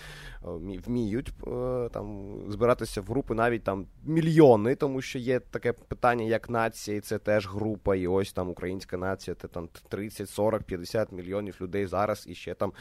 вміють 0.86 1.32
е, 1.46 1.88
там 1.92 2.36
збиратися 2.48 3.00
в 3.00 3.04
групи 3.04 3.34
навіть 3.34 3.64
там 3.64 3.86
мільйони, 4.04 4.74
тому 4.74 5.00
що 5.02 5.18
є 5.18 5.40
таке 5.40 5.72
питання, 5.72 6.24
як 6.24 6.50
нація, 6.50 6.96
і 6.96 7.00
це 7.00 7.18
теж 7.18 7.48
група, 7.48 7.96
і 7.96 8.06
ось 8.06 8.32
там 8.32 8.48
українська 8.48 8.96
нація, 8.96 9.34
це 9.34 9.48
там 9.48 9.68
30 9.88 10.28
40-50 10.40 11.14
мільйонів 11.14 11.56
людей 11.60 11.86
зараз, 11.86 12.26
і 12.28 12.34
ще 12.34 12.54
там 12.54 12.72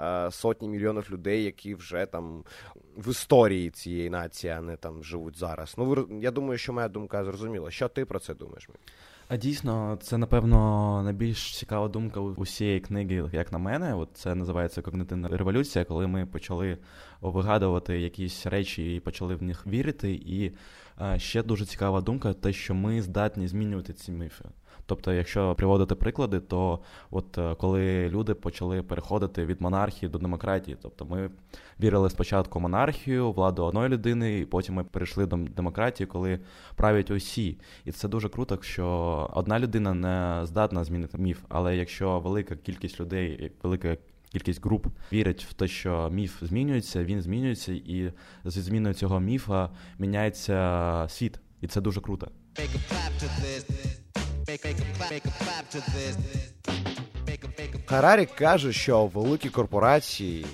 е, 0.00 0.30
сотні 0.30 0.68
мільйонів 0.68 1.08
людей, 1.10 1.44
які 1.44 1.74
вже 1.74 2.06
там 2.06 2.44
в 2.96 3.10
історії 3.10 3.70
цієї 3.70 4.10
нації, 4.10 4.52
а 4.52 4.60
не 4.60 4.76
там 4.76 5.04
живуть 5.04 5.38
зараз. 5.38 5.74
Ну, 5.78 6.08
я 6.20 6.30
думаю, 6.30 6.58
що 6.58 6.72
моя 6.72 6.88
думка 6.88 7.24
зрозуміла. 7.24 7.70
Що 7.70 7.88
ти 7.88 8.04
про 8.04 8.18
це 8.18 8.34
думаєш? 8.34 8.68
А 9.28 9.36
дійсно, 9.36 9.98
це 10.02 10.18
напевно 10.18 11.02
найбільш 11.04 11.58
цікава 11.58 11.88
думка 11.88 12.20
усієї 12.20 12.80
книги, 12.80 13.30
як 13.32 13.52
на 13.52 13.58
мене. 13.58 13.94
От 13.94 14.08
це 14.14 14.34
називається 14.34 14.82
когнитивна 14.82 15.28
революція, 15.28 15.84
коли 15.84 16.06
ми 16.06 16.26
почали 16.26 16.78
вигадувати 17.20 18.00
якісь 18.00 18.46
речі 18.46 18.96
і 18.96 19.00
почали 19.00 19.34
в 19.34 19.42
них 19.42 19.66
вірити. 19.66 20.12
І 20.12 20.52
ще 21.16 21.42
дуже 21.42 21.64
цікава 21.64 22.00
думка, 22.00 22.32
те, 22.32 22.52
що 22.52 22.74
ми 22.74 23.02
здатні 23.02 23.48
змінювати 23.48 23.92
ці 23.92 24.12
міфи. 24.12 24.44
Тобто, 24.86 25.12
якщо 25.12 25.54
приводити 25.54 25.94
приклади, 25.94 26.40
то 26.40 26.80
от 27.10 27.38
е, 27.38 27.54
коли 27.54 28.08
люди 28.08 28.34
почали 28.34 28.82
переходити 28.82 29.46
від 29.46 29.60
монархії 29.60 30.10
до 30.10 30.18
демократії, 30.18 30.76
тобто 30.82 31.04
ми 31.04 31.30
вірили 31.80 32.10
спочатку 32.10 32.58
в 32.58 32.62
монархію, 32.62 33.32
владу 33.32 33.64
одної 33.64 33.88
людини, 33.88 34.38
і 34.38 34.44
потім 34.44 34.74
ми 34.74 34.84
перейшли 34.84 35.26
до 35.26 35.36
демократії, 35.36 36.06
коли 36.06 36.40
правлять 36.76 37.10
усі. 37.10 37.58
І 37.84 37.92
це 37.92 38.08
дуже 38.08 38.28
круто, 38.28 38.58
що 38.60 39.30
одна 39.34 39.58
людина 39.58 39.94
не 39.94 40.46
здатна 40.46 40.84
змінити 40.84 41.18
міф, 41.18 41.44
але 41.48 41.76
якщо 41.76 42.20
велика 42.20 42.56
кількість 42.56 43.00
людей, 43.00 43.52
велика 43.62 43.96
кількість 44.34 44.64
груп 44.64 44.86
вірять 45.12 45.44
в 45.44 45.52
те, 45.52 45.68
що 45.68 46.10
міф 46.12 46.42
змінюється, 46.42 47.04
він 47.04 47.22
змінюється, 47.22 47.72
і 47.72 48.12
зі 48.44 48.60
зміною 48.60 48.94
цього 48.94 49.20
міфа 49.20 49.70
міняється 49.98 51.06
світ, 51.08 51.40
і 51.60 51.66
це 51.66 51.80
дуже 51.80 52.00
круто. 52.00 52.30
Харарі 57.86 58.26
каже, 58.26 58.72
що 58.72 59.06
великі 59.06 59.48
корпорації. 59.48 60.46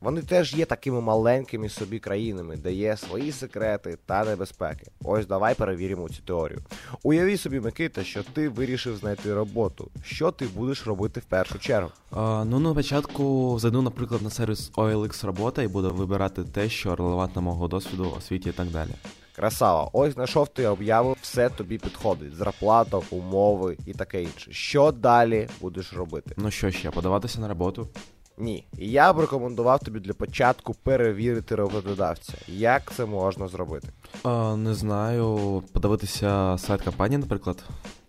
Вони 0.00 0.22
теж 0.22 0.54
є 0.54 0.64
такими 0.64 1.00
маленькими 1.00 1.68
собі 1.68 1.98
країнами, 1.98 2.56
де 2.56 2.72
є 2.72 2.96
свої 2.96 3.32
секрети 3.32 3.98
та 4.06 4.24
небезпеки. 4.24 4.86
Ось 5.04 5.26
давай 5.26 5.54
перевіримо 5.54 6.08
цю 6.08 6.22
теорію. 6.22 6.58
Уяви 7.02 7.36
собі, 7.36 7.60
Микита, 7.60 8.04
що 8.04 8.22
ти 8.22 8.48
вирішив 8.48 8.96
знайти 8.96 9.34
роботу. 9.34 9.90
Що 10.04 10.30
ти 10.30 10.46
будеш 10.46 10.86
робити 10.86 11.20
в 11.20 11.24
першу 11.24 11.58
чергу? 11.58 11.90
А, 12.10 12.44
ну, 12.44 12.58
на 12.58 12.74
початку 12.74 13.56
зайду, 13.58 13.82
наприклад, 13.82 14.22
на 14.22 14.30
сервіс 14.30 14.72
OLX 14.72 15.26
робота 15.26 15.62
і 15.62 15.68
буду 15.68 15.90
вибирати 15.90 16.44
те, 16.44 16.68
що 16.68 16.96
релевантно 16.96 17.42
мого 17.42 17.68
досвіду, 17.68 18.14
освіті 18.18 18.48
і 18.48 18.52
так 18.52 18.68
далі. 18.68 18.90
Красава, 19.36 19.90
ось 19.92 20.14
знайшов 20.14 20.48
ти 20.48 20.66
об'яву, 20.66 21.16
все 21.22 21.48
тобі 21.48 21.78
підходить. 21.78 22.36
Зарплата, 22.36 23.00
умови 23.10 23.76
і 23.86 23.92
таке 23.92 24.22
інше. 24.22 24.52
Що 24.52 24.92
далі 24.92 25.48
будеш 25.60 25.92
робити? 25.92 26.34
Ну 26.36 26.50
що 26.50 26.70
ще, 26.70 26.90
подаватися 26.90 27.40
на 27.40 27.48
роботу? 27.48 27.88
Ні. 28.40 28.64
Я 28.78 29.12
б 29.12 29.18
рекомендував 29.20 29.78
тобі 29.80 30.00
для 30.00 30.12
початку 30.12 30.74
перевірити 30.74 31.54
роботодавця. 31.54 32.32
Як 32.48 32.92
це 32.92 33.06
можна 33.06 33.48
зробити? 33.48 33.88
А, 34.22 34.56
не 34.56 34.74
знаю, 34.74 35.62
подивитися 35.72 36.56
сайт 36.58 36.82
компанії, 36.82 37.18
наприклад. 37.18 37.64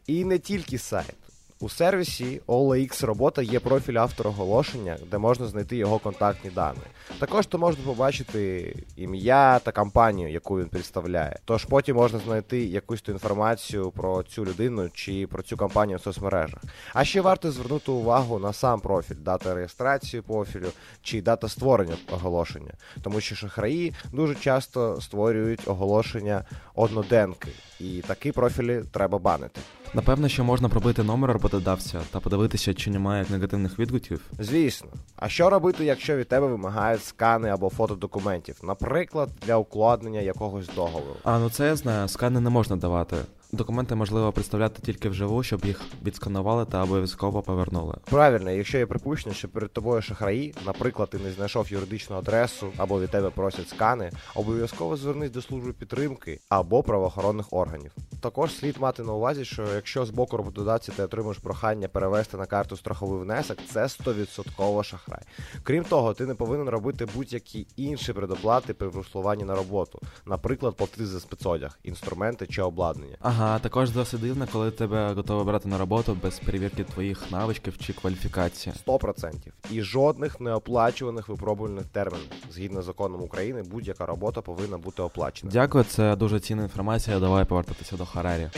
І 0.08 0.26
не 0.26 0.40
тільки 0.40 0.78
сайт. 0.78 1.16
У 1.62 1.70
сервісі 1.70 2.42
OLX 2.48 3.06
робота 3.06 3.42
є 3.42 3.60
профіль 3.60 3.98
автора 3.98 4.30
оголошення, 4.30 4.98
де 5.12 5.18
можна 5.18 5.48
знайти 5.48 5.76
його 5.76 6.00
контактні 6.00 6.50
дані. 6.50 6.80
Також 7.20 7.46
то 7.46 7.58
можна 7.58 7.84
побачити 7.86 8.76
ім'я 8.96 9.60
та 9.60 9.72
компанію, 9.72 10.30
яку 10.30 10.60
він 10.60 10.68
представляє. 10.68 11.40
Тож 11.46 11.66
потім 11.66 11.96
можна 11.96 12.20
знайти 12.20 12.66
якусь 12.66 13.02
ту 13.02 13.12
інформацію 13.12 13.92
про 13.92 14.24
цю 14.24 14.46
людину 14.46 14.90
чи 14.94 15.28
про 15.28 15.44
цю 15.44 15.58
компанію 15.58 15.98
в 15.98 16.02
соцмережах. 16.02 16.60
А 16.94 17.04
ще 17.04 17.22
варто 17.22 17.52
звернути 17.52 17.92
увагу 17.92 18.40
на 18.40 18.54
сам 18.54 18.80
профіль, 18.80 19.16
дата 19.20 19.56
реєстрації 19.56 20.22
профілю 20.22 20.68
чи 21.02 21.22
дата 21.22 21.48
створення 21.48 21.98
оголошення, 22.12 22.74
тому 23.02 23.22
що 23.22 23.36
шахраї 23.36 23.94
дуже 24.14 24.36
часто 24.36 25.02
створюють 25.02 25.68
оголошення 25.68 26.46
одноденки, 26.76 27.50
і 27.80 28.02
такі 28.08 28.32
профілі 28.32 28.84
треба 28.92 29.18
банити. 29.18 29.62
Напевно, 29.94 30.28
що 30.28 30.44
можна 30.44 30.70
пробити 30.70 31.04
номер 31.04 31.32
роботодавця 31.32 32.02
та 32.12 32.20
подивитися, 32.20 32.74
чи 32.74 32.92
немає 32.92 33.26
негативних 33.30 33.80
відгуків. 33.80 34.22
Звісно. 34.40 34.90
А 35.16 35.30
що 35.30 35.50
робити, 35.50 35.86
якщо 35.86 36.16
від 36.16 36.28
тебе 36.28 36.48
вимагають 36.48 37.04
скани 37.04 37.50
або 37.50 37.70
фото 37.70 37.96
документів, 37.96 38.56
наприклад, 38.64 39.30
для 39.46 39.58
укладення 39.58 40.20
якогось 40.20 40.68
договору? 40.76 41.16
А, 41.24 41.40
ну 41.40 41.50
це 41.50 41.66
я 41.66 41.76
знаю, 41.76 42.08
скани 42.08 42.40
не 42.40 42.50
можна 42.50 42.76
давати. 42.76 43.16
Документи 43.54 43.96
можливо 43.96 44.32
представляти 44.32 44.82
тільки 44.82 45.10
вживу, 45.10 45.44
щоб 45.44 45.66
їх 45.66 45.82
відсканували 46.06 46.66
та 46.66 46.84
обов'язково 46.84 47.42
повернули. 47.42 47.96
Правильно, 48.06 48.52
якщо 48.52 48.78
є 48.78 48.86
припущення, 48.86 49.36
що 49.36 49.50
перед 49.50 49.74
тобою 49.74 50.02
шахраї, 50.02 50.56
наприклад, 50.66 51.10
ти 51.10 51.18
не 51.18 51.32
знайшов 51.32 51.72
юридичну 51.72 52.16
адресу 52.16 52.68
або 52.78 53.02
від 53.02 53.10
тебе 53.10 53.30
просять 53.30 53.70
скани, 53.70 54.12
обов'язково 54.36 54.98
звернись 54.98 55.32
до 55.32 55.42
служби 55.42 55.74
підтримки 55.74 56.40
або 56.50 56.84
правоохоронних 56.84 57.46
органів. 57.52 57.92
Також 58.22 58.56
слід 58.56 58.78
мати 58.80 59.04
на 59.04 59.14
увазі, 59.14 59.46
що 59.46 59.64
якщо 59.76 60.06
з 60.06 60.10
боку 60.10 60.38
роботодавця 60.38 60.92
ти 60.92 61.04
отримаєш 61.04 61.38
прохання 61.38 61.88
перевести 61.88 62.38
на 62.38 62.46
карту 62.46 62.78
страховий 62.78 63.22
внесок, 63.22 63.58
це 63.70 63.84
100% 63.84 64.84
шахрай. 64.84 65.22
Крім 65.64 65.84
того, 65.84 66.14
ти 66.14 66.26
не 66.26 66.36
повинен 66.36 66.70
робити 66.70 67.08
будь-які 67.16 67.68
інші 67.76 68.14
предоплати 68.14 68.74
при 68.74 68.88
влаштуванні 68.88 69.44
на 69.44 69.56
роботу, 69.56 70.00
наприклад, 70.26 70.76
платити 70.76 71.06
за 71.06 71.20
спецодяг, 71.20 71.80
інструменти 71.84 72.48
чи 72.48 72.62
обладнання. 72.62 73.18
Ага, 73.22 73.41
також 73.60 73.92
досить 73.92 74.22
дивно, 74.22 74.48
коли 74.52 74.72
тебе 74.72 75.14
готові 75.14 75.46
брати 75.46 75.70
на 75.70 75.78
роботу 75.78 76.18
без 76.24 76.40
перевірки 76.40 76.84
твоїх 76.84 77.32
навичків 77.32 77.78
чи 77.78 77.94
кваліфікації. 77.94 78.76
100%. 78.88 79.34
І 79.72 79.82
жодних 79.82 80.40
неоплачуваних 80.40 81.30
випробувальних 81.30 81.86
термінів. 81.86 82.28
Згідно 82.52 82.82
з 82.82 82.86
законом 82.86 83.22
України, 83.24 83.64
будь-яка 83.64 84.06
робота 84.06 84.42
повинна 84.42 84.78
бути 84.78 85.02
оплачена. 85.02 85.52
Дякую, 85.52 85.84
це 85.84 86.16
дуже 86.16 86.40
цінна 86.40 86.64
інформація. 86.64 87.20
Давай 87.20 87.46
повертатися 87.46 87.98
до 87.98 88.06
Харарі. 88.06 88.50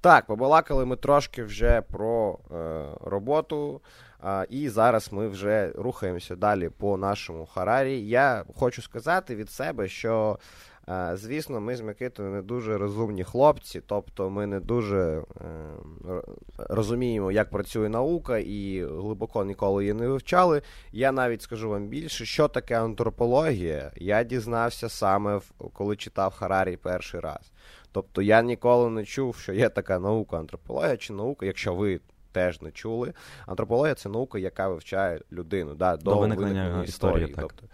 Так, 0.00 0.26
побалакали 0.26 0.84
ми 0.84 0.96
трошки 0.96 1.44
вже 1.44 1.82
про 1.82 2.38
е, 2.50 2.84
роботу, 3.00 3.80
а, 3.80 4.07
і 4.50 4.68
зараз 4.68 5.12
ми 5.12 5.28
вже 5.28 5.72
рухаємося 5.74 6.36
далі 6.36 6.68
по 6.68 6.96
нашому 6.96 7.46
Харарі. 7.46 8.00
Я 8.08 8.44
хочу 8.56 8.82
сказати 8.82 9.36
від 9.36 9.50
себе, 9.50 9.88
що. 9.88 10.38
е, 10.88 11.10
Звісно, 11.16 11.60
ми 11.60 11.76
з 11.76 11.80
Микитою 11.80 12.30
не 12.30 12.42
дуже 12.42 12.78
розумні 12.78 13.24
хлопці, 13.24 13.80
тобто 13.86 14.30
ми 14.30 14.46
не 14.46 14.60
дуже 14.60 15.22
е, 15.40 16.22
розуміємо, 16.58 17.32
як 17.32 17.50
працює 17.50 17.88
наука, 17.88 18.38
і 18.38 18.84
глибоко 18.84 19.44
ніколи 19.44 19.82
її 19.84 19.94
не 19.94 20.08
вивчали. 20.08 20.62
Я 20.92 21.12
навіть 21.12 21.42
скажу 21.42 21.70
вам 21.70 21.86
більше, 21.86 22.24
що 22.24 22.48
таке 22.48 22.80
антропологія. 22.80 23.92
Я 23.96 24.24
дізнався 24.24 24.88
саме 24.88 25.36
в- 25.36 25.52
коли 25.72 25.96
читав 25.96 26.34
Харарі 26.34 26.76
перший 26.76 27.20
раз. 27.20 27.52
Тобто 27.92 28.22
я 28.22 28.42
ніколи 28.42 28.90
не 28.90 29.04
чув, 29.04 29.36
що 29.36 29.52
є 29.52 29.68
така 29.68 29.98
наука 29.98 30.38
антропологія 30.38 30.96
чи 30.96 31.12
наука, 31.12 31.46
якщо 31.46 31.74
ви 31.74 32.00
теж 32.38 32.62
не 32.62 32.70
чули. 32.70 33.14
Антропологія 33.46 33.94
це 33.94 34.08
наука, 34.08 34.38
яка 34.38 34.68
вивчає 34.68 35.20
людину 35.32 35.74
да, 35.74 35.96
до, 35.96 36.10
До 36.10 36.18
виникнення 36.18 36.84
історії, 36.84 37.26
так. 37.26 37.40
Тобто, 37.40 37.66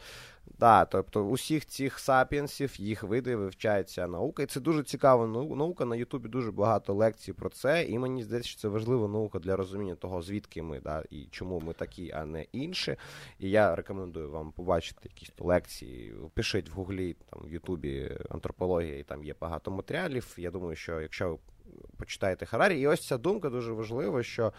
да, 0.59 0.85
тобто 0.85 1.25
усіх 1.25 1.67
цих 1.67 1.99
сапіенсів, 1.99 2.81
їх 2.81 3.03
види 3.03 3.37
вивчається 3.37 4.07
наука. 4.07 4.43
І 4.43 4.47
це 4.47 4.61
дуже 4.61 4.83
цікава 4.83 5.27
наука. 5.27 5.85
На 5.85 5.97
Ютубі 5.97 6.29
дуже 6.29 6.53
багато 6.53 6.95
лекцій 6.95 7.33
про 7.33 7.51
це. 7.51 7.85
І 7.85 7.99
мені 7.99 8.23
здається, 8.23 8.51
що 8.51 8.61
це 8.61 8.69
важлива 8.69 9.09
наука 9.09 9.39
для 9.39 9.57
розуміння 9.57 9.95
того, 9.95 10.23
звідки 10.23 10.63
ми, 10.63 10.81
да, 10.81 11.03
і 11.11 11.27
чому 11.31 11.61
ми 11.61 11.73
такі, 11.73 12.11
а 12.11 12.25
не 12.25 12.47
інші. 12.53 12.97
І 13.39 13.51
я 13.51 13.77
рекомендую 13.77 14.31
вам 14.31 14.53
побачити 14.53 15.01
якісь 15.05 15.33
лекції. 15.39 16.15
Пишіть 16.35 16.71
в 16.71 16.73
гуглі, 16.73 17.17
там 17.31 17.43
в 17.45 17.53
Ютубі 17.53 18.19
антропологія, 18.31 18.99
і 18.99 19.03
там 19.03 19.25
є 19.25 19.35
багато 19.41 19.71
матеріалів. 19.71 20.35
Я 20.37 20.51
думаю, 20.51 20.77
що 20.77 21.01
якщо 21.01 21.31
ви 21.31 21.39
почитаєте 21.97 22.47
Харарі, 22.47 22.81
і 22.81 22.87
ось 22.87 23.07
ця 23.07 23.19
думка 23.19 23.51
дуже 23.51 23.73
важлива, 23.73 24.23
що 24.23 24.47
е, 24.47 24.53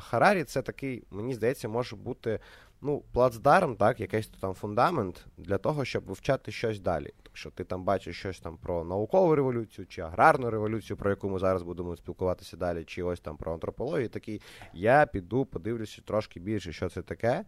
Харарі 0.00 0.44
це 0.44 0.62
такий, 0.62 1.02
мені 1.10 1.34
здається, 1.34 1.68
може 1.68 1.96
бути 1.96 2.40
ну, 2.82 3.02
плацдарм, 3.12 3.76
так, 3.76 4.00
якийсь 4.00 4.28
там 4.28 4.54
фундамент 4.54 5.26
для 5.38 5.58
того, 5.58 5.84
щоб 5.84 6.04
вивчати 6.04 6.52
щось 6.52 6.80
далі. 6.80 7.12
Якщо 7.24 7.50
ти 7.50 7.64
там 7.64 7.84
бачиш 7.84 8.18
щось 8.18 8.40
там 8.40 8.56
про 8.56 8.84
наукову 8.84 9.34
революцію 9.34 9.86
чи 9.86 10.00
аграрну 10.00 10.50
революцію, 10.50 10.96
про 10.96 11.10
яку 11.10 11.28
ми 11.28 11.38
зараз 11.38 11.62
будемо 11.62 11.96
спілкуватися 11.96 12.56
далі, 12.56 12.84
чи 12.84 13.02
ось 13.02 13.20
там 13.20 13.36
про 13.36 13.52
антропологію, 13.52 14.08
такий 14.08 14.40
я 14.72 15.06
піду, 15.06 15.44
подивлюся 15.44 16.02
трошки 16.04 16.40
більше, 16.40 16.72
що 16.72 16.88
це 16.88 17.02
таке, 17.02 17.44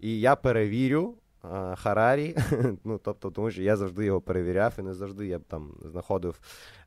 і 0.00 0.20
я 0.20 0.36
перевірю. 0.36 1.14
А, 1.52 1.74
Харарі, 1.76 2.36
ну 2.84 3.00
тобто, 3.04 3.30
тому 3.30 3.50
що 3.50 3.62
я 3.62 3.76
завжди 3.76 4.04
його 4.04 4.20
перевіряв, 4.20 4.74
і 4.78 4.82
не 4.82 4.94
завжди 4.94 5.26
я 5.26 5.38
б 5.38 5.42
там 5.44 5.72
знаходив 5.84 6.40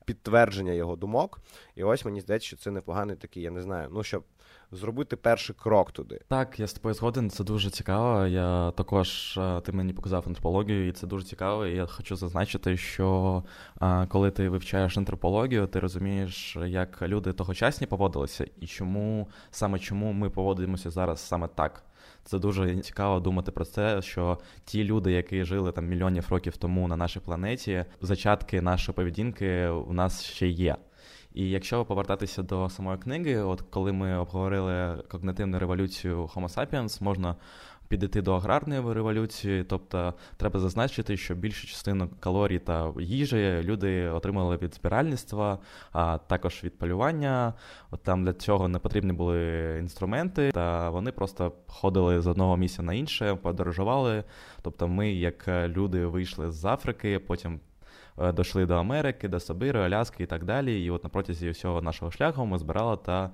підтвердження 0.07 0.71
його 0.71 0.95
думок. 0.95 1.39
І 1.75 1.83
ось 1.83 2.05
мені 2.05 2.21
здається, 2.21 2.47
що 2.47 2.57
це 2.57 2.71
непоганий 2.71 3.15
такий, 3.15 3.43
я 3.43 3.51
не 3.51 3.61
знаю, 3.61 3.89
ну 3.91 4.03
щоб 4.03 4.23
зробити 4.71 5.15
перший 5.15 5.55
крок 5.55 5.91
туди. 5.91 6.21
Так, 6.27 6.59
я 6.59 6.67
з 6.67 6.73
тобою 6.73 6.95
згоден, 6.95 7.29
це 7.29 7.43
дуже 7.43 7.69
цікаво. 7.69 8.25
Я 8.25 8.71
також 8.71 9.37
е, 9.37 9.61
ти 9.61 9.71
мені 9.71 9.93
показав 9.93 10.23
антропологію, 10.27 10.87
і 10.87 10.91
це 10.91 11.07
дуже 11.07 11.25
цікаво. 11.25 11.65
І 11.65 11.75
Я 11.75 11.85
хочу 11.85 12.15
зазначити, 12.15 12.77
що 12.77 13.43
е, 13.81 14.07
коли 14.07 14.31
ти 14.31 14.49
вивчаєш 14.49 14.97
антропологію, 14.97 15.67
ти 15.67 15.79
розумієш, 15.79 16.57
як 16.65 17.01
люди 17.01 17.33
тогочасні 17.33 17.87
поводилися, 17.87 18.47
і 18.59 18.67
чому 18.67 19.27
саме 19.51 19.79
чому 19.79 20.13
ми 20.13 20.29
поводимося 20.29 20.89
зараз 20.89 21.19
саме 21.19 21.47
так. 21.47 21.83
Це 22.27 22.39
дуже 22.39 22.77
цікаво 22.77 23.19
думати 23.19 23.51
про 23.51 23.65
це, 23.65 24.01
що 24.01 24.37
ті 24.65 24.83
люди, 24.83 25.11
які 25.11 25.43
жили 25.43 25.71
там 25.71 25.87
мільйонів 25.87 26.27
років 26.29 26.57
тому 26.57 26.87
на 26.87 26.97
нашій 26.97 27.19
планеті, 27.19 27.85
зачатки 28.01 28.61
нашої 28.61 28.95
поведінки 28.95 29.67
у 29.67 29.93
нас 29.93 30.23
ще 30.23 30.47
є. 30.47 30.75
І 31.33 31.49
якщо 31.49 31.85
повертатися 31.85 32.43
до 32.43 32.69
самої 32.69 32.97
книги, 32.97 33.37
от 33.41 33.61
коли 33.61 33.93
ми 33.93 34.17
обговорили 34.17 35.03
когнитивну 35.09 35.59
революцію 35.59 36.23
Homo 36.35 36.53
sapiens, 36.53 37.03
можна 37.03 37.35
підійти 37.87 38.21
до 38.21 38.33
аграрної 38.33 38.93
революції, 38.93 39.63
тобто 39.63 40.13
треба 40.37 40.59
зазначити, 40.59 41.17
що 41.17 41.35
більшу 41.35 41.67
частину 41.67 42.09
калорій 42.19 42.59
та 42.59 42.93
їжі 42.99 43.61
люди 43.63 44.09
отримали 44.09 44.57
від 44.57 44.75
збиральництва, 44.75 45.59
а 45.91 46.17
також 46.17 46.63
від 46.63 46.77
полювання. 46.77 47.53
Там 48.03 48.25
для 48.25 48.33
цього 48.33 48.67
не 48.67 48.79
потрібні 48.79 49.13
були 49.13 49.77
інструменти, 49.79 50.51
та 50.51 50.89
вони 50.89 51.11
просто 51.11 51.51
ходили 51.67 52.21
з 52.21 52.27
одного 52.27 52.57
місця 52.57 52.83
на 52.83 52.93
інше, 52.93 53.35
подорожували. 53.35 54.23
Тобто, 54.61 54.87
ми, 54.87 55.11
як 55.11 55.47
люди, 55.47 56.05
вийшли 56.05 56.51
з 56.51 56.65
Африки, 56.65 57.19
потім. 57.19 57.59
Е, 58.21 58.33
дійшли 58.33 58.65
до 58.65 58.75
Америки, 58.75 59.27
до 59.27 59.39
Сибиру, 59.39 59.79
Аляски 59.79 60.23
і 60.23 60.25
так 60.25 60.45
далі. 60.45 60.83
І 60.83 60.89
от 60.91 61.03
на 61.03 61.09
протязі 61.09 61.49
всього 61.49 61.81
нашого 61.81 62.11
шляху 62.11 62.45
ми 62.45 62.57
збирали 62.57 62.97
та 62.97 63.29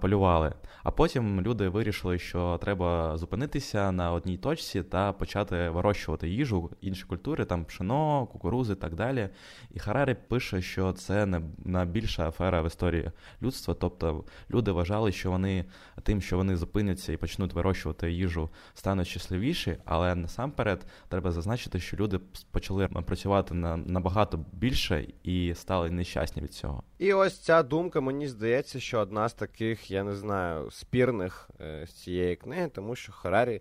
полювали. 0.00 0.52
А 0.82 0.90
потім 0.90 1.40
люди 1.40 1.68
вирішили, 1.68 2.18
що 2.18 2.58
треба 2.62 3.16
зупинитися 3.16 3.92
на 3.92 4.12
одній 4.12 4.38
точці 4.38 4.82
та 4.82 5.12
почати 5.12 5.68
вирощувати 5.68 6.28
їжу, 6.28 6.70
інші 6.80 7.04
культури, 7.04 7.44
там 7.44 7.64
пшено, 7.64 8.26
кукурузи 8.26 8.72
і 8.72 8.76
так 8.76 8.94
далі. 8.94 9.28
І 9.70 9.78
Харарі 9.78 10.16
пише, 10.28 10.62
що 10.62 10.92
це 10.92 11.26
не 11.26 11.40
найбільша 11.64 12.28
афера 12.28 12.62
в 12.62 12.66
історії 12.66 13.10
людства. 13.42 13.74
Тобто 13.74 14.24
люди 14.50 14.72
вважали, 14.72 15.12
що 15.12 15.30
вони 15.30 15.64
тим, 16.02 16.20
що 16.20 16.36
вони 16.36 16.56
зупиняться 16.56 17.12
і 17.12 17.16
почнуть 17.16 17.52
вирощувати 17.52 18.12
їжу, 18.12 18.50
стануть 18.74 19.08
щасливіші, 19.08 19.76
але 19.84 20.14
насамперед 20.14 20.86
треба 21.08 21.32
зазначити, 21.32 21.80
що 21.80 21.96
люди 21.96 22.20
почали 22.50 22.88
працювати 22.88 23.54
на 23.54 23.76
набагато 23.76 24.44
більше 24.52 25.06
і 25.22 25.54
стали 25.54 25.90
нещасні 25.90 26.42
від 26.42 26.52
цього. 26.52 26.82
І 26.98 27.12
ось 27.12 27.38
ця 27.38 27.62
думка, 27.62 28.00
мені 28.00 28.28
здається, 28.28 28.80
що 28.80 28.98
одна 28.98 29.28
з 29.28 29.34
таких, 29.34 29.63
я 29.90 30.04
не 30.04 30.14
знаю, 30.14 30.70
спірних 30.70 31.50
е, 31.60 31.86
з 31.86 31.90
цієї 31.90 32.36
книги, 32.36 32.68
тому 32.68 32.96
що 32.96 33.12
Харарі 33.12 33.60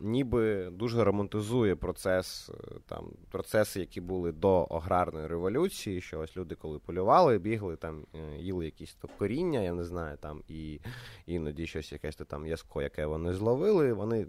ніби 0.00 0.70
дуже 0.72 1.04
романтизує 1.04 1.76
процес, 1.76 2.50
е, 2.50 2.74
там, 2.86 3.10
процеси, 3.30 3.80
які 3.80 4.00
були 4.00 4.32
до 4.32 4.62
аграрної 4.62 5.26
революції, 5.26 6.00
що 6.00 6.20
ось 6.20 6.36
люди, 6.36 6.54
коли 6.54 6.78
полювали, 6.78 7.38
бігли, 7.38 7.76
там, 7.76 8.06
е, 8.14 8.36
їли 8.38 8.64
якісь 8.64 8.94
то 8.94 9.08
коріння, 9.18 9.60
я 9.60 9.72
не 9.72 9.84
знаю, 9.84 10.16
там, 10.20 10.42
і 10.48 10.80
іноді 11.26 11.66
щось 11.66 11.92
якесь 11.92 12.16
то 12.16 12.24
там 12.24 12.46
язко, 12.46 12.82
яке 12.82 13.06
вони 13.06 13.34
зловили, 13.34 13.92
вони 13.92 14.26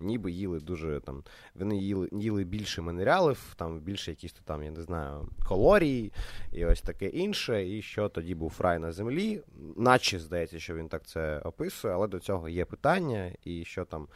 ніби 0.00 0.32
їли 0.32 0.60
дуже 0.60 1.00
там, 1.00 1.24
вони 1.54 1.76
їли 1.76 2.08
їли 2.12 2.44
більше 2.44 2.82
мінералів, 2.82 3.54
там 3.56 3.80
більше 3.80 4.10
якісь 4.10 4.32
то 4.32 4.40
там, 4.44 4.62
я 4.62 4.70
не 4.70 4.82
знаю, 4.82 5.28
калорій 5.48 6.12
і 6.52 6.64
ось 6.64 6.80
таке 6.82 7.06
інше. 7.06 7.68
І 7.68 7.82
що 7.82 8.08
тоді 8.08 8.34
був 8.34 8.56
рай 8.58 8.78
на 8.78 8.92
землі, 8.92 9.42
наче 9.76 10.18
здається, 10.18 10.58
що 10.58 10.74
він 10.74 10.88
так 10.88 11.06
це 11.06 11.38
описує, 11.38 11.94
але 11.94 12.08
до 12.08 12.18
цього 12.18 12.48
є 12.48 12.64
питання, 12.64 13.32
і 13.44 13.64
що 13.64 13.84
там 13.84 14.08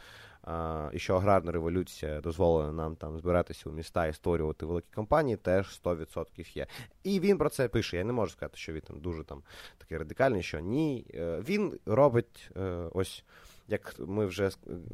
що 0.95 1.15
аграрна 1.15 1.51
революція 1.51 2.21
дозволила 2.21 2.71
нам 2.71 2.95
там 2.95 3.17
збиратися 3.17 3.69
у 3.69 3.73
міста 3.73 4.07
і 4.07 4.13
створювати 4.13 4.65
великі 4.65 4.87
компанії, 4.95 5.37
теж 5.37 5.81
100% 5.83 6.57
є. 6.57 6.67
І 7.03 7.19
він 7.19 7.37
про 7.37 7.49
це 7.49 7.67
пише. 7.67 7.97
Я 7.97 8.03
не 8.03 8.13
можу 8.13 8.31
сказати, 8.31 8.57
що 8.57 8.73
він 8.73 8.81
там 8.81 8.99
дуже 8.99 9.23
там 9.23 9.43
такий 9.77 9.97
радикальний, 9.97 10.43
що 10.43 10.59
ні. 10.59 11.05
Е, 11.13 11.41
він 11.47 11.79
робить 11.85 12.51
е, 12.57 12.89
ось 12.93 13.23
як 13.67 13.95
ми 13.99 14.25
вже 14.25 14.49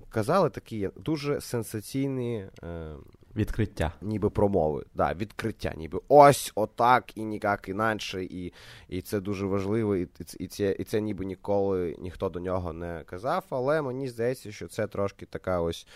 казали, 0.10 0.50
такі 0.50 0.90
дуже 0.96 1.42
сенсаційні 1.42 2.46
е, 2.64 2.96
відкриття, 3.36 3.94
ніби 4.02 4.30
промови. 4.30 4.86
Да, 4.94 5.14
Відкриття, 5.14 5.74
ніби 5.78 6.00
ось 6.08 6.52
отак 6.56 7.18
і 7.18 7.24
ніяк 7.24 7.70
інакше, 7.70 8.24
і 8.24 8.54
і 8.90 9.02
це 9.02 9.20
дуже 9.20 9.46
важливо, 9.46 9.96
і 9.96 10.08
і, 10.40 10.48
це 10.48 10.76
і 10.80 10.84
це 10.84 11.02
ніби 11.02 11.26
ніколи 11.26 11.96
ніхто 12.00 12.30
до 12.30 12.40
нього 12.40 12.74
не 12.74 13.04
казав. 13.06 13.44
Але 13.50 13.82
мені 13.82 14.08
здається, 14.08 14.52
що 14.52 14.68
це 14.68 14.88
трошки 14.88 15.26
така 15.26 15.62
ось, 15.62 15.88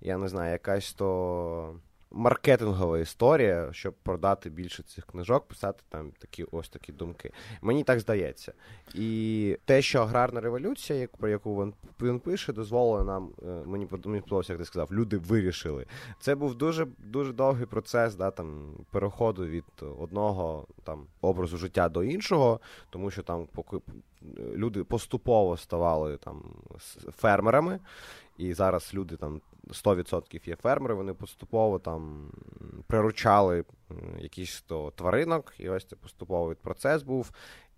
я 0.00 0.18
не 0.18 0.28
знаю, 0.28 0.52
якась 0.52 0.92
то 0.92 1.80
маркетингова 2.14 2.98
історія, 2.98 3.68
щоб 3.72 3.94
продати 3.94 4.50
більше 4.50 4.82
цих 4.82 5.06
книжок, 5.06 5.44
писати 5.44 5.82
там 5.88 6.12
такі 6.18 6.44
ось 6.52 6.68
такі 6.68 6.92
думки. 6.92 7.30
Мені 7.62 7.84
так 7.84 8.00
здається. 8.00 8.52
І 8.94 9.58
те, 9.64 9.82
що 9.82 10.00
аграрна 10.02 10.40
революція, 10.40 11.08
про 11.18 11.28
яку 11.28 11.72
він 12.02 12.20
пише, 12.20 12.52
дозволила 12.52 13.04
нам. 13.04 13.30
Е, 13.42 13.46
мені 13.66 13.88
мені 14.04 14.22
як 14.48 14.58
ти 14.58 14.64
сказав, 14.64 14.92
люди 14.92 15.18
вирішили. 15.18 15.86
Це 16.20 16.34
був 16.34 16.54
дуже 16.54 16.86
дуже 16.98 17.32
довгий 17.32 17.66
процес, 17.66 18.14
да, 18.14 18.30
там 18.30 18.74
переходу 18.90 19.46
від 19.46 19.64
одного 19.98 20.66
там 20.84 21.06
образу 21.20 21.56
життя 21.56 21.88
до 21.88 22.04
іншого, 22.04 22.60
тому 22.90 23.10
що 23.10 23.22
там 23.22 23.48
поки 23.52 23.76
люди 24.54 24.84
поступово 24.84 25.56
ставали 25.56 26.16
там 26.16 26.42
фермерами. 27.16 27.80
І 28.38 28.54
зараз 28.54 28.90
люди 28.94 29.16
там 29.16 29.40
100% 29.68 30.48
є 30.48 30.56
фермери, 30.56 30.94
вони 30.94 31.14
поступово 31.14 31.78
там 31.78 32.32
приручали 32.86 33.64
якісь 34.18 34.62
то 34.62 34.90
тваринок, 34.90 35.54
і 35.58 35.68
ось 35.68 35.84
це 35.84 35.96
поступовий 35.96 36.56
процес 36.56 37.02
був. 37.02 37.30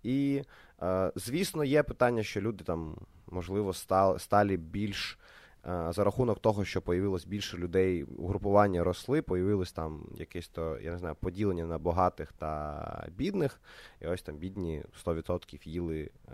І, 0.03 0.41
е, 0.81 1.11
звісно, 1.15 1.63
є 1.63 1.83
питання, 1.83 2.23
що 2.23 2.41
люди 2.41 2.63
там, 2.63 2.95
можливо, 3.27 3.73
стали, 4.17 4.57
більш 4.57 5.19
за 5.65 6.03
рахунок 6.03 6.39
того, 6.39 6.65
що 6.65 6.81
появилось 6.81 7.25
більше 7.25 7.57
людей, 7.57 8.03
угрупування 8.03 8.83
росли, 8.83 9.21
появилось 9.21 9.71
там 9.71 10.05
якесь 10.15 10.47
то, 10.47 10.79
я 10.79 10.91
не 10.91 10.97
знаю, 10.97 11.15
поділення 11.15 11.65
на 11.65 11.77
багатих 11.77 12.31
та 12.31 13.07
бідних. 13.15 13.61
І 14.01 14.07
ось 14.07 14.21
там 14.21 14.35
бідні 14.35 14.83
100% 15.05 15.67
їли 15.67 16.09
е, 16.27 16.31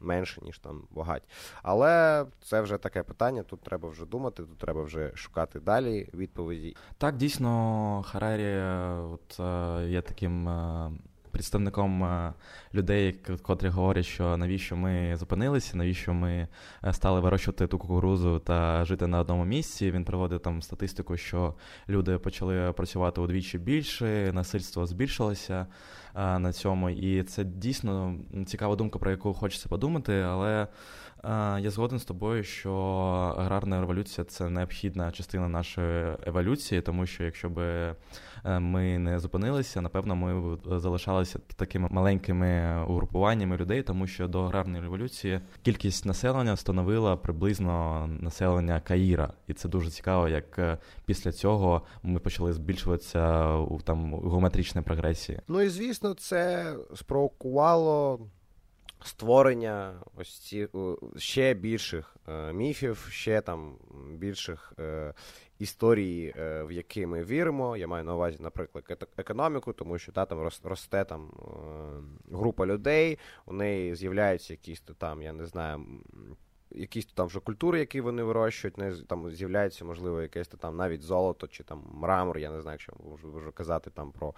менше, 0.00 0.40
ніж 0.44 0.58
там 0.58 0.82
багаті. 0.90 1.22
Але 1.62 2.26
це 2.42 2.60
вже 2.60 2.78
таке 2.78 3.02
питання. 3.02 3.42
Тут 3.42 3.60
треба 3.60 3.88
вже 3.88 4.06
думати, 4.06 4.42
тут 4.42 4.58
треба 4.58 4.82
вже 4.82 5.12
шукати 5.14 5.60
далі 5.60 6.08
відповіді. 6.14 6.76
Так, 6.98 7.16
дійсно, 7.16 8.04
Харарі 8.06 8.42
е, 8.42 8.90
от, 8.90 9.40
є 9.88 10.02
таким 10.02 10.48
представником 11.32 12.04
е, 12.04 12.32
людей, 12.74 13.12
котрі 13.42 13.68
говорять, 13.68 14.04
що 14.04 14.36
навіщо 14.36 14.76
ми 14.76 15.16
зупинилися, 15.16 15.76
навіщо 15.76 16.14
ми 16.14 16.48
е, 16.84 16.92
стали 16.92 17.20
вирощувати 17.20 17.66
ту 17.66 17.78
кукурузу 17.78 18.38
та 18.38 18.84
жити 18.84 19.06
на 19.06 19.20
одному 19.20 19.44
місці. 19.44 19.90
Він 19.90 20.04
проводив 20.04 20.40
там 20.40 20.62
статистику, 20.62 21.16
що 21.16 21.54
люди 21.88 22.18
почали 22.18 22.72
працювати 22.72 23.20
удвічі 23.20 23.58
більше, 23.58 24.30
насильство 24.32 24.86
збільшилося 24.86 25.66
е, 26.16 26.38
на 26.38 26.52
цьому. 26.52 26.90
І 26.90 27.22
це 27.22 27.44
дійсно 27.44 28.14
цікава 28.46 28.76
думка, 28.76 28.98
про 28.98 29.10
яку 29.10 29.34
хочеться 29.34 29.68
подумати, 29.68 30.20
але. 30.20 30.66
Я 31.24 31.70
згоден 31.70 31.98
з 31.98 32.04
тобою, 32.04 32.44
що 32.44 32.74
аграрна 33.38 33.80
революція 33.80 34.24
це 34.24 34.48
необхідна 34.48 35.12
частина 35.12 35.48
нашої 35.48 36.16
еволюції, 36.26 36.80
тому 36.80 37.06
що 37.06 37.24
якщо 37.24 37.50
би 37.50 37.94
Е, 38.44 38.58
ми 38.58 38.98
не 38.98 39.18
зупинилися. 39.18 39.80
Напевно, 39.80 40.16
ми 40.16 40.58
залишалися 40.78 41.38
такими 41.56 41.88
маленькими 41.90 42.82
угрупуваннями 42.88 43.56
людей, 43.56 43.82
тому 43.82 44.06
що 44.06 44.28
до 44.28 44.42
аграрної 44.42 44.82
революції 44.82 45.40
кількість 45.62 46.06
населення 46.06 46.56
становила 46.56 47.16
приблизно 47.16 48.06
населення 48.20 48.80
Каїра, 48.80 49.32
і 49.46 49.54
це 49.54 49.68
дуже 49.68 49.90
цікаво, 49.90 50.28
як 50.28 50.58
е, 50.58 50.78
після 51.06 51.32
цього 51.32 51.82
ми 52.02 52.20
почали 52.20 52.52
збільшуватися 52.52 53.54
у 53.56 53.80
там 53.80 54.14
геометричній 54.14 54.82
прогресії. 54.82 55.38
Ну 55.48 55.60
і 55.60 55.68
звісно, 55.68 56.14
це 56.14 56.72
спровокувало. 56.94 58.20
Створення 59.04 60.02
ось 60.16 60.38
ці 60.38 60.68
ще 61.16 61.54
більших 61.54 62.16
е, 62.28 62.52
міфів, 62.52 63.08
ще 63.10 63.40
там 63.40 63.78
більших 64.10 64.72
е, 64.78 65.14
історії, 65.58 66.34
е, 66.36 66.62
в 66.62 66.72
які 66.72 67.06
ми 67.06 67.24
віримо. 67.24 67.76
Я 67.76 67.86
маю 67.86 68.04
на 68.04 68.14
увазі, 68.14 68.36
наприклад, 68.40 69.08
економіку, 69.16 69.72
тому 69.72 69.98
що 69.98 70.12
та, 70.12 70.26
там 70.26 70.50
росте 70.64 71.04
там 71.04 71.30
е, 72.30 72.36
група 72.36 72.66
людей, 72.66 73.18
у 73.46 73.52
неї 73.52 73.94
з'являються 73.94 74.52
якісь 74.52 74.80
там, 74.98 75.22
я 75.22 75.32
не 75.32 75.46
знаю 75.46 75.86
якісь 76.70 77.06
там 77.06 77.26
вже 77.26 77.40
культури, 77.40 77.78
які 77.78 78.00
вони 78.00 78.22
вирощують, 78.22 78.78
не 78.78 78.94
там 78.96 79.30
з'являється, 79.30 79.84
можливо, 79.84 80.22
якесь 80.22 80.48
там 80.48 80.76
навіть 80.76 81.02
золото 81.02 81.46
чи 81.46 81.64
там 81.64 81.84
мрамор. 81.92 82.38
Я 82.38 82.50
не 82.50 82.60
знаю, 82.62 82.74
якщо 82.74 82.92
можу 83.32 83.52
казати 83.52 83.90
там 83.90 84.12
про 84.12 84.34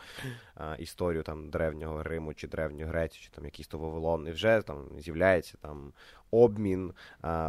а, 0.54 0.74
історію 0.74 1.22
там 1.22 1.50
древнього 1.50 2.02
Риму 2.02 2.34
чи 2.34 2.48
древньої 2.48 2.84
Греції, 2.84 3.24
чи 3.24 3.30
там 3.30 3.44
якісь 3.44 3.68
то 3.68 3.78
Вавилон, 3.78 4.28
і 4.28 4.30
вже 4.30 4.62
там 4.62 4.88
з'являється 4.98 5.58
там 5.60 5.92
обмін, 6.32 6.92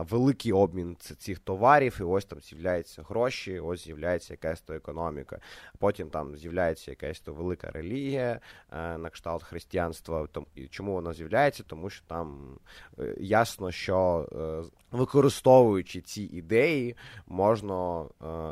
великий 0.10 0.54
обмін 0.54 0.96
цих 1.18 1.40
товарів, 1.40 1.98
і 2.00 2.04
ось 2.04 2.26
там 2.26 2.40
з'являються 2.40 3.04
гроші, 3.10 3.60
ось 3.60 3.84
з'являється 3.84 4.34
якась 4.34 4.62
то 4.62 4.74
економіка. 4.74 5.40
Потім 5.80 6.10
там 6.10 6.36
з'являється 6.36 6.92
якась 6.92 7.20
то 7.20 7.34
велика 7.34 7.72
релігія 7.72 8.40
а, 8.70 8.98
на 8.98 9.10
кшталт 9.10 9.44
християнства. 9.44 10.28
І 10.56 10.68
чому 10.68 10.94
вона 10.94 11.14
з'являється? 11.14 11.64
Тому 11.68 11.90
що 11.90 12.06
там 12.08 12.58
е, 13.00 13.16
ясно, 13.20 13.72
що 13.72 14.30
е, 14.32 14.72
використовуючи 14.92 16.02
ці 16.02 16.22
ідеї, 16.24 16.96
можна 17.28 18.02
е, 18.02 18.06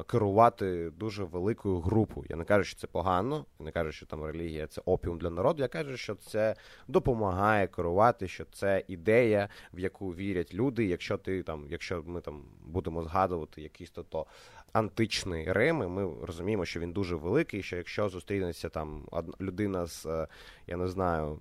керувати 0.03 0.89
дуже 0.89 1.23
великою 1.23 1.79
групою. 1.79 2.27
Я 2.29 2.35
не 2.35 2.43
кажу, 2.43 2.63
що 2.63 2.79
це 2.79 2.87
погано, 2.87 3.45
я 3.59 3.65
не 3.65 3.71
кажу, 3.71 3.91
що 3.91 4.05
там 4.05 4.23
релігія 4.23 4.67
це 4.67 4.81
опіум 4.85 5.17
для 5.17 5.29
народу. 5.29 5.61
Я 5.61 5.67
кажу, 5.67 5.97
що 5.97 6.15
це 6.15 6.55
допомагає 6.87 7.67
керувати, 7.67 8.27
що 8.27 8.45
це 8.45 8.83
ідея, 8.87 9.49
в 9.73 9.79
яку 9.79 10.13
вірять 10.21 10.53
люди. 10.53 10.85
Якщо 10.85 11.17
ти 11.17 11.43
там, 11.43 11.65
якщо 11.69 12.03
ми 12.05 12.21
там 12.21 12.43
будемо 12.65 13.03
згадувати 13.03 13.61
якийсь 13.61 13.89
то 13.89 14.03
то 14.03 14.25
античний 14.73 15.53
Рим, 15.53 15.83
і 15.83 15.87
ми 15.87 16.25
розуміємо, 16.25 16.65
що 16.65 16.79
він 16.79 16.93
дуже 16.93 17.15
великий. 17.15 17.63
Що 17.63 17.77
якщо 17.77 18.09
зустрінеться 18.09 18.69
там 18.69 19.07
людина 19.41 19.85
з 19.85 20.05
е, 20.05 20.27
я 20.67 20.77
не 20.77 20.87
знаю 20.87 21.39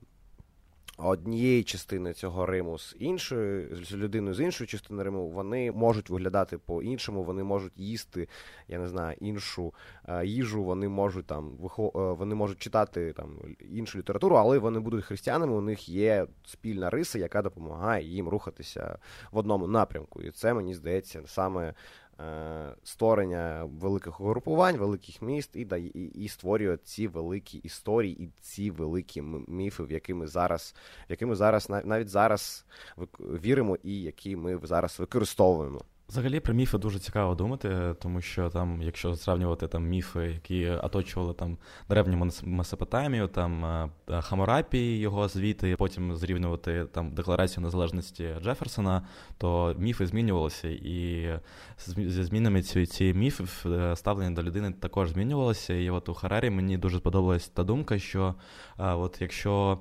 однієї 1.02 1.62
частини 1.62 2.12
цього 2.12 2.46
Риму 2.46 2.78
з 2.78 2.96
іншою, 2.98 3.76
з 3.84 3.92
людиною 3.92 4.34
з 4.34 4.40
іншої 4.40 4.68
частини 4.68 5.02
Риму, 5.02 5.28
вони 5.28 5.72
можуть 5.72 6.10
виглядати 6.10 6.58
по-іншому, 6.58 7.24
вони 7.24 7.42
можуть 7.42 7.72
їсти, 7.76 8.28
я 8.68 8.78
не 8.78 8.88
знаю, 8.88 9.16
іншу 9.20 9.74
е, 10.08 10.26
їжу, 10.26 10.64
вони 10.64 10.88
можуть 10.88 11.26
там 11.26 11.50
вихо... 11.60 11.92
Е, 11.94 12.18
вони 12.18 12.34
можуть 12.34 12.58
читати 12.58 13.12
там 13.12 13.38
іншу 13.70 13.98
літературу, 13.98 14.36
але 14.36 14.58
вони 14.58 14.80
будуть 14.80 15.04
християнами. 15.04 15.52
У 15.52 15.60
них 15.60 15.88
є 15.88 16.26
спільна 16.44 16.90
риса, 16.90 17.18
яка 17.18 17.42
допомагає 17.42 18.06
їм 18.06 18.28
рухатися 18.28 18.98
в 19.32 19.38
одному 19.38 19.66
напрямку. 19.66 20.22
І 20.22 20.30
це 20.30 20.54
мені 20.54 20.74
здається 20.74 21.22
саме 21.26 21.74
створення 22.84 23.64
великих 23.64 24.20
угрупувань, 24.20 24.76
великих 24.76 25.22
міст 25.22 25.50
і 25.56 25.60
і, 25.60 26.04
і 26.24 26.28
створює 26.28 26.76
ці 26.76 27.08
великі 27.08 27.58
історії 27.58 28.22
і 28.22 28.30
ці 28.40 28.70
великі 28.70 29.22
міфи, 29.48 29.82
в 29.82 29.92
які 29.92 30.14
ми 30.14 30.26
зараз, 30.26 30.74
в 31.08 31.10
які 31.10 31.26
ми 31.26 31.34
зараз 31.34 31.70
навіть 31.84 32.08
зараз 32.08 32.64
віримо, 33.20 33.76
і 33.82 34.02
які 34.02 34.36
ми 34.36 34.60
зараз 34.62 35.00
використовуємо. 35.00 35.80
Взагалі 36.10 36.40
про 36.40 36.54
міфи 36.54 36.78
дуже 36.78 36.98
цікаво 36.98 37.34
думати, 37.34 37.94
тому 38.02 38.20
що 38.20 38.50
там, 38.50 38.82
якщо 38.82 39.14
сравнювати 39.14 39.68
там 39.68 39.88
міфи, 39.88 40.26
які 40.26 40.68
оточували 40.68 41.34
там 41.34 41.58
древню 41.88 42.30
Месопотамію, 42.42 43.28
там 43.28 43.64
е, 43.64 43.90
Хамурапі, 44.20 44.98
його 44.98 45.28
звіти, 45.28 45.76
потім 45.76 46.16
зрівнювати 46.16 46.84
там 46.84 47.10
Декларацію 47.10 47.64
незалежності 47.64 48.28
Джеферсона, 48.42 49.02
то 49.38 49.74
міфи 49.78 50.06
змінювалися, 50.06 50.68
і 50.68 51.28
зі 51.96 52.24
змінами 52.24 52.62
цієї 52.62 53.14
міфи 53.14 53.44
е, 53.66 53.96
ставлення 53.96 54.30
до 54.30 54.42
людини 54.42 54.72
також 54.80 55.10
змінювалося. 55.10 55.74
І 55.74 55.90
от 55.90 56.08
у 56.08 56.14
Харарі 56.14 56.50
мені 56.50 56.78
дуже 56.78 56.98
сподобалась 56.98 57.48
та 57.48 57.64
думка, 57.64 57.98
що 57.98 58.34
от 58.78 59.18
якщо 59.20 59.78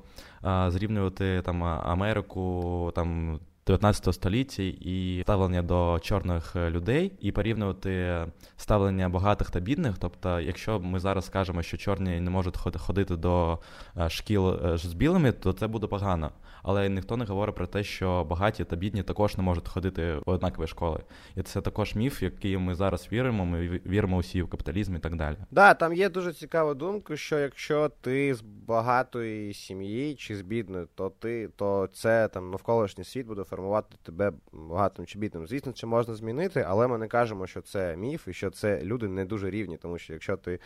зрівнювати 0.67 1.41
там 1.45 1.63
Америку 1.63 2.91
там 2.95 3.39
19 3.69 4.15
столітті 4.15 4.67
і 4.69 5.21
ставлення 5.21 5.61
до 5.61 5.99
чорних 6.01 6.55
е, 6.55 6.69
людей, 6.69 7.11
і 7.19 7.31
порівнювати 7.31 8.25
ставлення 8.57 9.09
багатих 9.09 9.51
та 9.51 9.59
бідних. 9.59 9.95
Тобто, 9.99 10.39
якщо 10.39 10.79
ми 10.79 10.99
зараз 10.99 11.25
скажемо, 11.25 11.61
що 11.61 11.77
чорні 11.77 12.19
не 12.19 12.29
можуть 12.29 12.57
ходити 12.57 13.15
до 13.15 13.59
е, 13.97 14.09
шкіл 14.09 14.49
е, 14.49 14.77
з 14.77 14.93
білими, 14.93 15.31
то 15.31 15.53
це 15.53 15.67
буде 15.67 15.87
погано. 15.87 16.31
Але 16.63 16.89
ніхто 16.89 17.17
не 17.17 17.25
говорить 17.25 17.55
про 17.55 17.67
те, 17.67 17.83
що 17.83 18.23
багаті 18.23 18.65
та 18.69 18.75
бідні 18.75 19.03
також 19.03 19.37
не 19.37 19.43
можуть 19.43 19.67
ходити 19.67 20.13
в 20.25 20.29
однакові 20.29 20.67
школи. 20.67 20.99
І 21.35 21.41
це 21.41 21.61
також 21.61 21.95
міф, 21.95 22.23
який 22.23 22.57
ми 22.57 22.75
зараз 22.75 23.07
віримо. 23.11 23.45
Ми 23.45 23.81
віримо 23.85 24.17
усі 24.17 24.41
в 24.41 24.49
капіталізм 24.49 24.95
і 24.95 24.99
так 24.99 25.15
далі. 25.15 25.35
Да, 25.51 25.73
там 25.73 25.93
є 25.93 26.09
дуже 26.09 26.33
цікава 26.33 26.73
думка, 26.73 27.17
що 27.17 27.39
якщо 27.39 27.91
ти 28.01 28.35
з 28.35 28.41
багатої 28.41 29.53
сім'ї 29.53 30.15
чи 30.15 30.35
з 30.35 30.41
бідної, 30.41 30.85
то 30.95 31.09
ти 31.19 31.49
то 31.55 31.89
це 31.93 32.27
там 32.27 32.51
навколишній 32.51 33.03
світ 33.03 33.27
буде 33.27 33.43
формувати 33.43 33.58
формувати 33.59 33.97
тебе 34.03 34.31
багатим 34.51 35.05
чи 35.05 35.19
бідним. 35.19 35.47
Звісно, 35.47 35.71
це 35.71 35.87
можна 35.87 36.15
змінити, 36.15 36.65
але 36.67 36.87
ми 36.87 36.97
не 36.97 37.07
кажемо, 37.07 37.47
що 37.47 37.61
це 37.61 37.97
міф 37.97 38.27
і 38.27 38.33
що 38.33 38.49
це 38.49 38.81
люди 38.83 39.07
не 39.07 39.25
дуже 39.25 39.49
рівні, 39.49 39.77
тому 39.77 39.97
що 39.97 40.13
якщо 40.13 40.37
ти, 40.37 40.59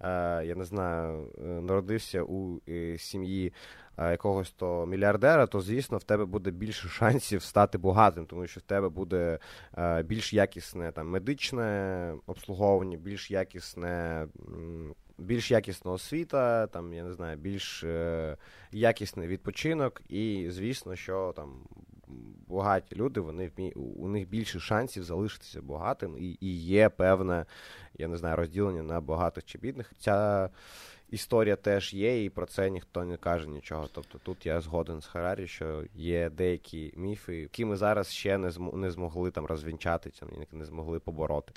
е, 0.00 0.42
я 0.44 0.54
не 0.54 0.64
знаю, 0.64 1.28
е, 1.38 1.44
народився 1.44 2.22
у 2.22 2.60
е, 2.68 2.98
сім'ї. 2.98 3.52
Якогось 3.98 4.50
то 4.50 4.86
мільярдера, 4.86 5.46
то 5.46 5.60
звісно 5.60 5.98
в 5.98 6.02
тебе 6.02 6.24
буде 6.24 6.50
більше 6.50 6.88
шансів 6.88 7.42
стати 7.42 7.78
багатим, 7.78 8.26
тому 8.26 8.46
що 8.46 8.60
в 8.60 8.62
тебе 8.62 8.88
буде 8.88 9.38
більш 10.04 10.32
якісне 10.32 10.92
там 10.92 11.08
медичне 11.08 12.14
обслуговування, 12.26 12.96
більш 12.96 13.30
якісне 13.30 14.26
більш 15.18 15.50
якісна 15.50 15.92
освіта, 15.92 16.66
там, 16.66 16.92
я 16.92 17.04
не 17.04 17.12
знаю, 17.12 17.36
більш 17.36 17.84
якісний 18.72 19.28
відпочинок, 19.28 20.02
і 20.08 20.46
звісно, 20.50 20.96
що 20.96 21.32
там 21.36 21.52
багаті 22.48 22.84
люди, 22.92 23.20
вони 23.20 23.50
вмі... 23.56 23.72
у 23.72 24.08
них 24.08 24.28
більше 24.28 24.60
шансів 24.60 25.04
залишитися 25.04 25.62
багатим, 25.62 26.16
і 26.18 26.38
і 26.40 26.58
є 26.58 26.88
певне, 26.88 27.46
я 27.98 28.08
не 28.08 28.16
знаю, 28.16 28.36
розділення 28.36 28.82
на 28.82 29.00
багатих 29.00 29.44
чи 29.44 29.58
бідних. 29.58 29.92
Ця 29.98 30.50
історія 31.10 31.56
теж 31.56 31.94
є, 31.94 32.24
і 32.24 32.30
про 32.30 32.46
це 32.46 32.70
ніхто 32.70 33.04
не 33.04 33.16
каже 33.16 33.48
нічого. 33.48 33.88
Тобто 33.92 34.18
тут 34.18 34.46
я 34.46 34.60
згоден 34.60 35.00
з 35.00 35.06
Харарі, 35.06 35.46
що 35.46 35.84
є 35.94 36.30
деякі 36.30 36.92
міфи, 36.96 37.36
які 37.36 37.64
ми 37.64 37.76
зараз 37.76 38.08
ще 38.08 38.38
не 38.38 38.50
зм... 38.50 38.80
не 38.80 38.90
змогли 38.90 39.30
там 39.30 39.46
розвінчати, 39.46 40.12
не 40.52 40.64
змогли 40.64 40.98
побороти. 40.98 41.52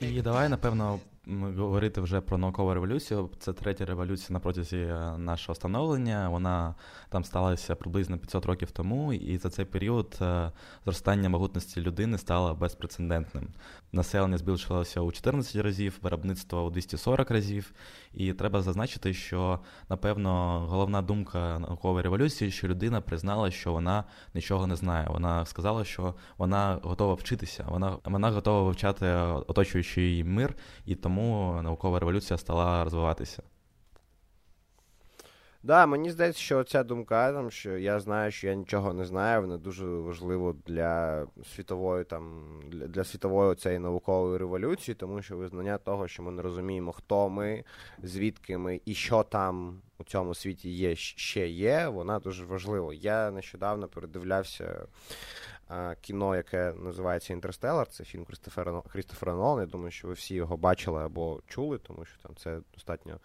І 0.00 0.22
давай, 0.22 0.48
напевно, 0.48 1.00
говорити 1.26 2.00
вже 2.00 2.20
про 2.20 2.38
наукову 2.38 2.74
революцію. 2.74 3.30
Це 3.38 3.52
третя 3.52 3.84
революція 3.84 4.28
на 4.34 4.40
протязі 4.40 4.76
е, 4.76 5.18
нашого 5.18 5.56
становлення. 5.56 6.28
Вона 6.28 6.74
там 7.08 7.24
сталася 7.24 7.74
приблизно 7.74 8.18
500 8.18 8.46
років 8.46 8.70
тому, 8.70 9.12
і 9.12 9.38
за 9.38 9.50
цей 9.50 9.64
період 9.64 10.18
е, 10.20 10.52
зростання 10.84 11.28
могутності 11.28 11.80
людини 11.80 12.18
стало 12.18 12.54
безпрецедентним. 12.54 13.48
Населення 13.92 14.38
збільшилося 14.38 15.00
у 15.00 15.12
14 15.12 15.56
разів, 15.56 15.98
виробництво 16.02 16.64
у 16.64 16.70
240 16.70 17.30
разів. 17.30 17.72
І 18.14 18.32
треба 18.32 18.62
зазначити, 18.62 19.14
що 19.14 19.60
напевно 19.88 20.60
головна 20.68 21.02
думка 21.02 21.58
наукової 21.58 22.02
революції, 22.02 22.50
що 22.50 22.68
людина 22.68 23.00
признала, 23.00 23.50
що 23.50 23.72
вона 23.72 24.04
нічого 24.34 24.66
не 24.66 24.76
знає. 24.76 25.06
Вона 25.10 25.46
сказала, 25.46 25.84
що 25.84 26.14
вона 26.38 26.78
готова 26.82 27.14
вчитися, 27.14 27.64
вона 27.68 27.96
вона 28.04 28.30
готова 28.30 28.62
вивчати 28.62 29.06
оточуючий 29.46 30.24
мир, 30.24 30.54
і 30.86 30.94
тому 30.94 31.60
наукова 31.62 31.98
революція 31.98 32.38
стала 32.38 32.84
розвиватися. 32.84 33.42
Да, 35.62 35.86
мені 35.86 36.10
здається, 36.10 36.40
що 36.40 36.64
ця 36.64 36.82
думка, 36.82 37.32
там, 37.32 37.50
що 37.50 37.78
я 37.78 38.00
знаю, 38.00 38.30
що 38.30 38.46
я 38.46 38.54
нічого 38.54 38.92
не 38.92 39.04
знаю, 39.04 39.40
вона 39.40 39.58
дуже 39.58 39.86
важлива 39.86 40.54
для 40.66 41.26
світової 41.54 42.04
там, 42.04 42.44
для, 42.68 43.04
світової 43.04 43.54
цієї 43.54 43.78
наукової 43.78 44.38
революції, 44.38 44.94
тому 44.94 45.22
що 45.22 45.36
визнання 45.36 45.78
того, 45.78 46.08
що 46.08 46.22
ми 46.22 46.32
не 46.32 46.42
розуміємо, 46.42 46.92
хто 46.92 47.28
ми, 47.28 47.64
звідки 48.02 48.58
ми 48.58 48.80
і 48.84 48.94
що 48.94 49.22
там 49.22 49.82
у 49.98 50.04
цьому 50.04 50.34
світі 50.34 50.70
є 50.70 50.96
ще 50.96 51.48
є, 51.48 51.88
вона 51.88 52.18
дуже 52.18 52.44
важлива. 52.44 52.94
Я 52.94 53.30
нещодавно 53.30 53.88
передивлявся 53.88 54.86
а, 55.68 55.94
кіно, 56.00 56.36
яке 56.36 56.72
називається 56.72 57.32
Інтерстеллар. 57.32 57.88
Це 57.88 58.04
фільм 58.04 58.24
Крістофера 58.24 58.82
Крістофера 58.92 59.32
Нолана. 59.32 59.60
Я 59.60 59.66
думаю, 59.66 59.90
що 59.90 60.08
ви 60.08 60.14
всі 60.14 60.34
його 60.34 60.56
бачили 60.56 61.02
або 61.02 61.40
чули, 61.46 61.78
тому 61.78 62.04
що 62.04 62.22
там 62.22 62.36
це 62.36 62.60
достатньо 62.74 63.20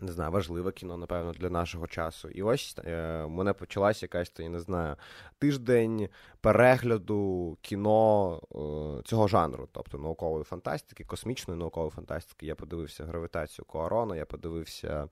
не 0.00 0.12
знаю, 0.12 0.30
важливе 0.30 0.72
кіно, 0.72 0.96
напевно, 0.96 1.32
для 1.32 1.50
нашого 1.50 1.86
часу. 1.86 2.28
І 2.28 2.42
ось 2.42 2.76
е, 2.84 3.26
мене 3.26 3.52
почалася 3.52 4.04
якась, 4.04 4.32
я 4.38 4.48
не 4.48 4.60
знаю, 4.60 4.96
тиждень 5.38 6.08
перегляду 6.40 7.58
кіно 7.60 8.40
е, 8.42 9.02
цього 9.02 9.28
жанру, 9.28 9.68
тобто 9.72 9.98
наукової 9.98 10.44
фантастики, 10.44 11.04
космічної 11.04 11.60
наукової 11.60 11.90
фантастики. 11.90 12.46
Я 12.46 12.54
подивився 12.54 13.04
гравітацію 13.04 13.64
Коарона, 13.64 14.16
я 14.16 14.26
подивився 14.26 15.08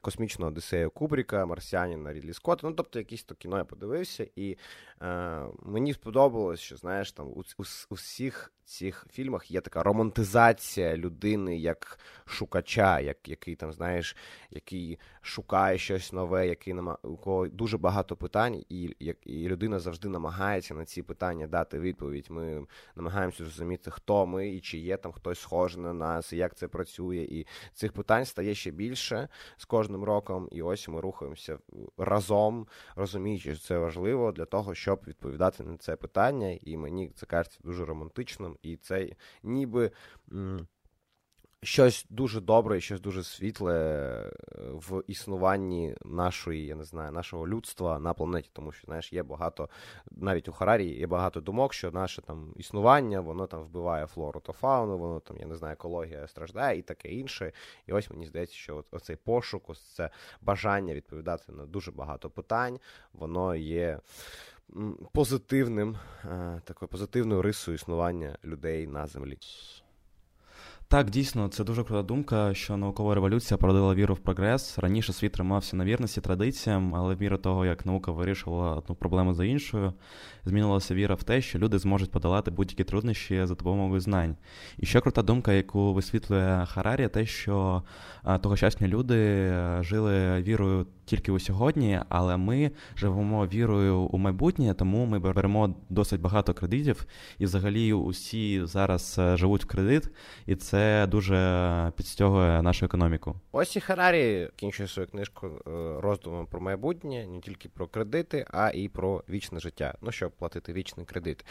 космічну 0.00 0.46
Одіссею 0.46 0.90
Кубріка, 0.90 1.46
Марсіаніна 1.46 2.12
Рідлі 2.12 2.32
Скотта. 2.32 2.68
Ну, 2.68 2.74
тобто, 2.74 2.98
якісь 2.98 3.24
то 3.24 3.34
кіно 3.34 3.58
я 3.58 3.64
подивився, 3.64 4.26
і 4.36 4.56
е, 5.02 5.46
мені 5.62 5.92
сподобалось, 5.92 6.60
що 6.60 6.76
знаєш, 6.76 7.12
там 7.12 7.26
у, 7.26 7.40
у, 7.58 7.62
у 7.90 7.94
всіх 7.94 8.52
цих 8.64 9.06
фільмах 9.10 9.50
є 9.50 9.60
така 9.60 9.82
романтизація 9.82 10.96
людини 10.96 11.58
як 11.58 11.98
шукача, 12.24 13.00
як 13.00 13.28
який 13.28 13.56
там, 13.56 13.72
знаєш, 13.72 14.16
який 14.50 14.98
шукає 15.20 15.78
щось 15.78 16.12
нове, 16.12 16.48
який 16.48 16.74
нема 16.74 16.98
у 17.02 17.16
кого 17.16 17.48
дуже 17.48 17.78
багато 17.78 18.16
питань, 18.16 18.64
і 18.68 18.84
і 19.24 19.48
людина 19.48 19.78
завжди 19.78 20.08
намагається 20.08 20.74
на 20.74 20.84
ці 20.84 21.02
питання 21.02 21.46
дати 21.46 21.78
відповідь. 21.78 22.26
Ми 22.30 22.66
намагаємося 22.96 23.44
зрозуміти, 23.44 23.90
хто 23.90 24.26
ми 24.26 24.48
і 24.48 24.60
чи 24.60 24.78
є 24.78 24.96
там 24.96 25.12
хтось 25.12 25.40
схожий 25.40 25.82
на 25.82 25.92
нас, 25.92 26.32
і 26.32 26.36
як 26.36 26.54
це 26.54 26.68
працює. 26.68 27.16
І 27.16 27.46
цих 27.72 27.92
питань 27.92 28.24
стає 28.24 28.54
ще 28.54 28.70
більше 28.70 29.28
з 29.56 29.64
кожним 29.64 30.04
роком. 30.04 30.48
І 30.52 30.62
ось 30.62 30.88
ми 30.88 31.00
рухаємося 31.00 31.58
разом, 31.98 32.66
розуміючи, 32.96 33.54
що 33.54 33.64
це 33.64 33.78
важливо 33.78 34.32
для 34.32 34.44
того, 34.44 34.74
щоб 34.74 35.02
відповідати 35.06 35.64
на 35.64 35.76
це 35.76 35.96
питання. 35.96 36.58
І 36.60 36.76
мені 36.76 37.10
це 37.14 37.26
кажеться 37.26 37.58
дуже 37.64 37.84
романтичним, 37.84 38.56
і 38.62 38.76
це 38.76 39.08
ніби 39.42 39.90
щось 41.62 42.06
дуже 42.10 42.40
добре 42.40 42.80
щось 42.80 43.00
дуже 43.00 43.22
світле 43.22 43.74
е, 43.74 44.32
в 44.72 45.02
існуванні 45.06 45.96
нашої, 46.04 46.66
я 46.66 46.74
не 46.74 46.84
знаю, 46.84 47.12
нашого 47.12 47.48
людства 47.48 47.98
на 47.98 48.14
планеті, 48.14 48.50
тому 48.52 48.72
що 48.72 48.84
знаєш, 48.84 49.12
є 49.12 49.22
багато, 49.22 49.68
навіть 50.10 50.48
у 50.48 50.52
Харарі 50.52 50.86
є 50.86 51.06
багато 51.06 51.40
думок, 51.40 51.74
що 51.74 51.90
наше 51.90 52.22
там 52.22 52.52
існування, 52.56 53.20
воно 53.20 53.46
там 53.46 53.62
вбиває 53.62 54.06
флору 54.06 54.40
та 54.40 54.52
фауну, 54.52 54.98
воно 54.98 55.20
там, 55.20 55.36
я 55.38 55.46
не 55.46 55.56
знаю, 55.56 55.72
екологія 55.72 56.26
страждає 56.28 56.78
і 56.78 56.82
таке 56.82 57.08
інше. 57.08 57.52
І 57.86 57.92
ось 57.92 58.10
мені 58.10 58.26
здається, 58.26 58.54
що 58.54 58.84
оцей 58.90 59.16
пошук, 59.16 59.70
ось 59.70 59.82
це 59.82 60.10
бажання 60.40 60.94
відповідати 60.94 61.52
на 61.52 61.66
дуже 61.66 61.90
багато 61.90 62.30
питань, 62.30 62.78
воно 63.12 63.54
є. 63.54 64.00
Позитивним, 65.12 65.96
е, 66.24 66.60
такою 66.64 66.88
позитивною 66.88 67.42
рисою 67.42 67.74
існування 67.74 68.38
людей 68.44 68.86
на 68.86 69.06
землі. 69.06 69.38
Так, 70.92 71.10
дійсно, 71.10 71.48
це 71.48 71.64
дуже 71.64 71.84
крута 71.84 72.02
думка, 72.02 72.54
що 72.54 72.76
наукова 72.76 73.14
революція 73.14 73.58
породила 73.58 73.94
віру 73.94 74.14
в 74.14 74.18
прогрес. 74.18 74.78
Раніше 74.78 75.12
світ 75.12 75.32
тримався 75.32 75.76
на 75.76 75.84
вірності 75.84 76.20
традиціям, 76.20 76.94
але 76.94 77.14
в 77.14 77.20
міру 77.20 77.36
того, 77.36 77.66
як 77.66 77.86
наука 77.86 78.12
вирішувала 78.12 78.76
одну 78.76 78.94
проблему 78.94 79.34
за 79.34 79.44
іншою, 79.44 79.92
змінилася 80.44 80.94
віра 80.94 81.14
в 81.14 81.22
те, 81.22 81.40
що 81.40 81.58
люди 81.58 81.78
зможуть 81.78 82.10
подолати 82.10 82.50
будь-які 82.50 82.84
труднощі 82.84 83.46
за 83.46 83.54
допомогою 83.54 84.00
знань. 84.00 84.36
І 84.78 84.86
ще 84.86 85.00
крута 85.00 85.22
думка, 85.22 85.52
яку 85.52 85.94
висвітлює 85.94 86.66
Харарі, 86.66 87.08
те, 87.08 87.26
що 87.26 87.82
тогочасні 88.40 88.88
люди 88.88 89.52
жили 89.80 90.42
вірою 90.42 90.86
тільки 91.04 91.32
у 91.32 91.38
сьогодні, 91.38 92.00
але 92.08 92.36
ми 92.36 92.70
живемо 92.96 93.46
вірою 93.46 93.98
у 93.98 94.18
майбутнє, 94.18 94.74
тому 94.74 95.06
ми 95.06 95.18
беремо 95.18 95.74
досить 95.88 96.20
багато 96.20 96.54
кредитів, 96.54 97.06
і 97.38 97.44
взагалі 97.44 97.92
усі 97.92 98.64
зараз 98.64 99.20
живуть 99.34 99.64
в 99.64 99.66
кредит, 99.66 100.08
і 100.46 100.54
це 100.54 100.81
дуже 101.08 101.92
підстягує 101.96 102.62
нашу 102.62 102.84
економіку. 102.84 103.36
Ось 103.52 103.76
і 103.76 103.80
Харарі 103.80 104.48
кінчує 104.56 104.88
свою 104.88 105.08
книжку 105.08 105.46
е, 105.46 105.70
роздумом 106.00 106.46
про 106.46 106.60
майбутнє, 106.60 107.26
не 107.26 107.40
тільки 107.40 107.68
про 107.68 107.86
кредити, 107.86 108.46
а 108.50 108.70
і 108.70 108.88
про 108.88 109.24
вічне 109.28 109.60
життя. 109.60 109.94
Ну 110.02 110.12
щоб 110.12 110.32
платити 110.32 110.72
вічний 110.72 111.06
кредит. 111.06 111.44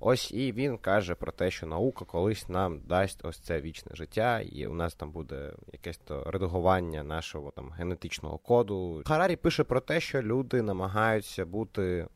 Ось 0.00 0.32
і 0.32 0.52
він 0.52 0.78
каже 0.78 1.14
про 1.14 1.32
те, 1.32 1.50
що 1.50 1.66
наука 1.66 2.04
колись 2.04 2.48
нам 2.48 2.80
дасть 2.80 3.24
ось 3.24 3.38
це 3.38 3.60
вічне 3.60 3.92
життя, 3.94 4.40
і 4.40 4.66
у 4.66 4.74
нас 4.74 4.94
там 4.94 5.10
буде 5.10 5.52
якесь 5.72 5.98
то 5.98 6.24
редагування 6.30 7.02
нашого 7.02 7.50
там 7.50 7.70
генетичного 7.70 8.38
коду. 8.38 9.02
Харарі 9.06 9.36
пише 9.36 9.64
про 9.64 9.80
те, 9.80 10.00
що 10.00 10.22
люди 10.22 10.62
намагаються 10.62 11.46
бути 11.46 12.06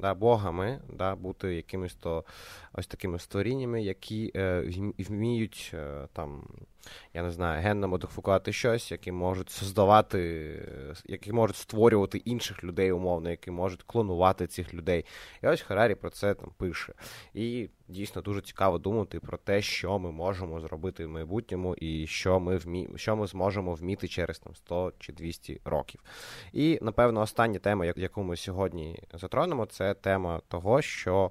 да, 0.00 0.14
богами, 0.14 0.80
да, 0.92 1.16
бути 1.16 1.54
якимись 1.54 1.94
то 1.94 2.24
ось 2.72 2.86
такими 2.86 3.18
створіннями, 3.18 3.82
які 3.82 4.32
е, 4.36 4.64
вміють 4.98 5.70
е, 5.74 6.08
там, 6.12 6.42
я 7.14 7.22
не 7.22 7.30
знаю, 7.30 7.62
генно 7.62 7.88
модифікувати 7.88 8.52
щось, 8.52 8.92
які 8.92 9.12
можуть 9.12 9.50
создавати, 9.50 10.18
які 11.06 11.32
можуть 11.32 11.56
створювати 11.56 12.18
інших 12.18 12.64
людей 12.64 12.92
умовно, 12.92 13.30
які 13.30 13.50
можуть 13.50 13.82
клонувати 13.82 14.46
цих 14.46 14.74
людей. 14.74 15.04
І 15.42 15.46
ось 15.46 15.60
Харарі 15.60 15.94
про 15.94 16.10
це 16.10 16.34
там 16.34 16.52
пише. 16.56 16.92
І 17.34 17.68
дійсно 17.88 18.22
дуже 18.22 18.40
цікаво 18.40 18.78
думати 18.78 19.20
про 19.20 19.38
те, 19.38 19.62
що 19.62 19.98
ми 19.98 20.12
можемо 20.12 20.60
зробити 20.60 21.06
в 21.06 21.08
майбутньому, 21.08 21.74
і 21.74 22.06
що 22.06 22.40
ми 22.40 22.56
вмі... 22.56 22.88
що 22.96 23.16
ми 23.16 23.26
зможемо 23.26 23.74
вміти 23.74 24.08
через 24.08 24.38
там 24.38 24.54
100 24.54 24.92
чи 24.98 25.12
200 25.12 25.60
років. 25.64 26.00
І 26.52 26.78
напевно 26.82 27.20
остання 27.20 27.58
тема, 27.58 27.86
яку 27.96 28.22
ми 28.22 28.36
сьогодні 28.36 29.02
затронемо, 29.14 29.66
це 29.66 29.94
тема 29.94 30.40
того, 30.48 30.82
що. 30.82 31.30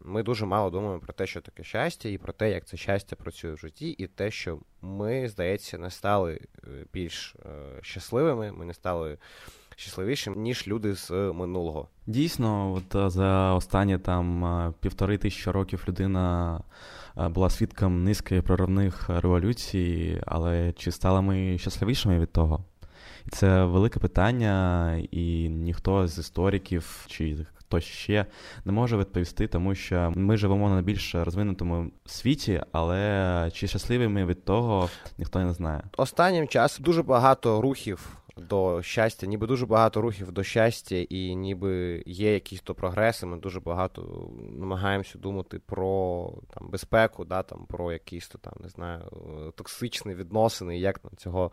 Ми 0.00 0.22
дуже 0.22 0.46
мало 0.46 0.70
думаємо 0.70 1.00
про 1.00 1.12
те, 1.12 1.26
що 1.26 1.40
таке 1.40 1.64
щастя, 1.64 2.08
і 2.08 2.18
про 2.18 2.32
те, 2.32 2.50
як 2.50 2.64
це 2.64 2.76
щастя 2.76 3.16
працює 3.16 3.52
в 3.52 3.58
житті, 3.58 3.88
і 3.90 4.06
те, 4.06 4.30
що 4.30 4.58
ми, 4.82 5.28
здається, 5.28 5.78
не 5.78 5.90
стали 5.90 6.34
е, 6.34 6.68
більш 6.92 7.36
е, 7.46 7.48
щасливими, 7.82 8.52
ми 8.52 8.64
не 8.64 8.74
стали 8.74 9.18
щасливішим, 9.76 10.34
ніж 10.42 10.68
люди 10.68 10.94
з 10.94 11.10
минулого. 11.10 11.88
Дійсно, 12.06 12.72
от 12.72 12.94
е, 12.94 13.10
за 13.10 13.54
останні 13.54 13.98
там 13.98 14.74
півтори 14.80 15.18
тисячі 15.18 15.50
років 15.50 15.84
людина 15.88 16.60
була 17.16 17.50
свідком 17.50 18.04
низки 18.04 18.42
проривних 18.42 19.08
революцій, 19.08 20.20
але 20.26 20.72
чи 20.72 20.92
стали 20.92 21.22
ми 21.22 21.58
щасливішими 21.58 22.18
від 22.18 22.32
того? 22.32 22.64
Це 23.30 23.64
велике 23.64 24.00
питання, 24.00 24.96
і 25.10 25.48
ніхто 25.48 26.08
з 26.08 26.18
істориків 26.18 27.04
чи 27.06 27.46
хто 27.68 27.80
ще 27.80 28.26
не 28.64 28.72
може 28.72 28.96
відповісти, 28.96 29.46
тому 29.46 29.74
що 29.74 30.12
ми 30.16 30.36
живемо 30.36 30.70
на 30.70 30.82
більш 30.82 31.14
розвинутому 31.14 31.90
світі, 32.06 32.62
але 32.72 33.50
чи 33.54 33.68
щасливі 33.68 34.08
ми 34.08 34.24
від 34.24 34.44
того, 34.44 34.88
ніхто 35.18 35.38
не 35.38 35.52
знає. 35.52 35.82
Останнім 35.96 36.48
часом 36.48 36.84
дуже 36.84 37.02
багато 37.02 37.60
рухів 37.60 38.17
до 38.38 38.82
щастя, 38.82 39.26
ніби 39.26 39.46
дуже 39.46 39.66
багато 39.66 40.00
рухів 40.00 40.32
до 40.32 40.42
щастя, 40.42 40.96
і 40.96 41.34
ніби 41.34 42.02
є 42.06 42.34
якісь 42.34 42.60
то 42.60 42.74
прогреси. 42.74 43.26
Ми 43.26 43.36
дуже 43.36 43.60
багато 43.60 44.28
намагаємося 44.58 45.18
думати 45.18 45.60
про 45.66 46.32
там 46.54 46.68
безпеку, 46.68 47.24
да, 47.24 47.42
там 47.42 47.66
про 47.66 47.92
якісь 47.92 48.28
то 48.28 48.38
там 48.38 48.52
не 48.60 48.68
знаю 48.68 49.02
токсичні 49.56 50.14
відносини, 50.14 50.78
як 50.78 51.04
нам 51.04 51.12
цього 51.16 51.52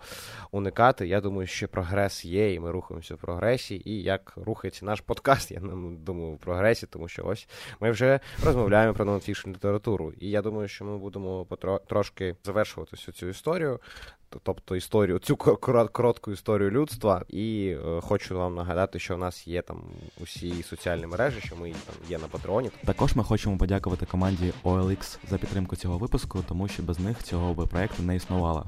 уникати. 0.51 1.07
Я 1.07 1.21
думаю, 1.21 1.47
що 1.47 1.67
прогрес 1.67 2.25
є, 2.25 2.53
і 2.53 2.59
ми 2.59 2.71
рухаємося 2.71 3.15
в 3.15 3.17
прогресі. 3.17 3.81
І 3.85 4.03
як 4.03 4.33
рухається 4.35 4.85
наш 4.85 5.01
подкаст, 5.01 5.51
я 5.51 5.59
думаю, 5.99 6.33
в 6.33 6.37
прогресі, 6.37 6.87
тому 6.87 7.07
що 7.07 7.25
ось 7.25 7.47
ми 7.79 7.91
вже 7.91 8.19
розмовляємо 8.43 8.93
про 8.93 9.05
нонфішн 9.05 9.49
літературу. 9.49 10.13
І 10.19 10.29
я 10.29 10.41
думаю, 10.41 10.67
що 10.67 10.85
ми 10.85 10.97
будемо 10.97 11.45
потро 11.45 11.79
трошки 11.87 12.35
завершувати 12.43 12.95
всю 12.95 13.13
цю 13.15 13.27
історію 13.27 13.79
тобто 14.43 14.75
історію, 14.75 15.19
цю 15.19 15.35
коротку 15.91 16.31
історію 16.31 16.71
людства. 16.71 17.25
І 17.29 17.67
е, 17.67 18.01
хочу 18.01 18.37
вам 18.37 18.55
нагадати, 18.55 18.99
що 18.99 19.15
в 19.15 19.19
нас 19.19 19.47
є 19.47 19.61
там 19.61 19.83
усі 20.21 20.63
соціальні 20.63 21.07
мережі, 21.07 21.41
що 21.43 21.55
ми 21.55 21.69
там 21.69 21.95
є 22.09 22.17
на 22.17 22.27
патреоні. 22.27 22.69
Також 22.85 23.15
ми 23.15 23.23
хочемо 23.23 23.57
подякувати 23.57 24.05
команді 24.05 24.53
OLX 24.63 25.17
за 25.29 25.37
підтримку 25.37 25.75
цього 25.75 25.97
випуску, 25.97 26.43
тому 26.47 26.67
що 26.67 26.83
без 26.83 26.99
них 26.99 27.23
цього 27.23 27.53
би 27.53 27.65
проекту 27.65 28.03
не 28.03 28.15
існувало. 28.15 28.65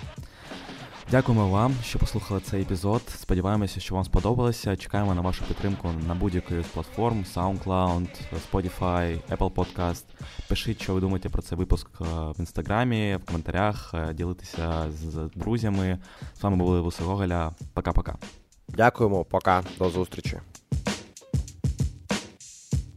Дякуємо 1.11 1.49
вам, 1.49 1.75
що 1.83 1.99
послухали 1.99 2.39
цей 2.39 2.61
епізод. 2.61 3.01
Сподіваємося, 3.17 3.79
що 3.79 3.95
вам 3.95 4.03
сподобалося. 4.03 4.75
Чекаємо 4.75 5.15
на 5.15 5.21
вашу 5.21 5.45
підтримку 5.45 5.89
на 6.07 6.15
будь-якої 6.15 6.63
з 6.63 6.67
платформ: 6.67 7.25
SoundCloud, 7.35 8.07
Spotify, 8.51 9.19
Apple 9.29 9.51
Podcast. 9.51 10.03
Пишіть, 10.47 10.81
що 10.81 10.93
ви 10.93 11.01
думаєте 11.01 11.29
про 11.29 11.41
цей 11.41 11.57
випуск 11.57 11.87
е, 12.01 12.03
в 12.05 12.39
інстаграмі, 12.39 13.15
в 13.15 13.25
коментарях, 13.25 13.91
е, 13.93 14.13
ділитися 14.13 14.85
з 14.91 15.29
друзями. 15.35 15.99
З 16.39 16.43
вами 16.43 16.55
були 16.55 16.81
Вуси 16.81 17.03
Гоголя. 17.03 17.51
Пока-пока. 17.73 18.15
Дякуємо, 18.67 19.25
пока, 19.25 19.63
до 19.79 19.89
зустрічі. 19.89 20.37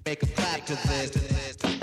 Make 0.07 0.23
a 0.25 0.29
clap 0.37 0.61
to 0.69 0.77
this. 0.87 1.80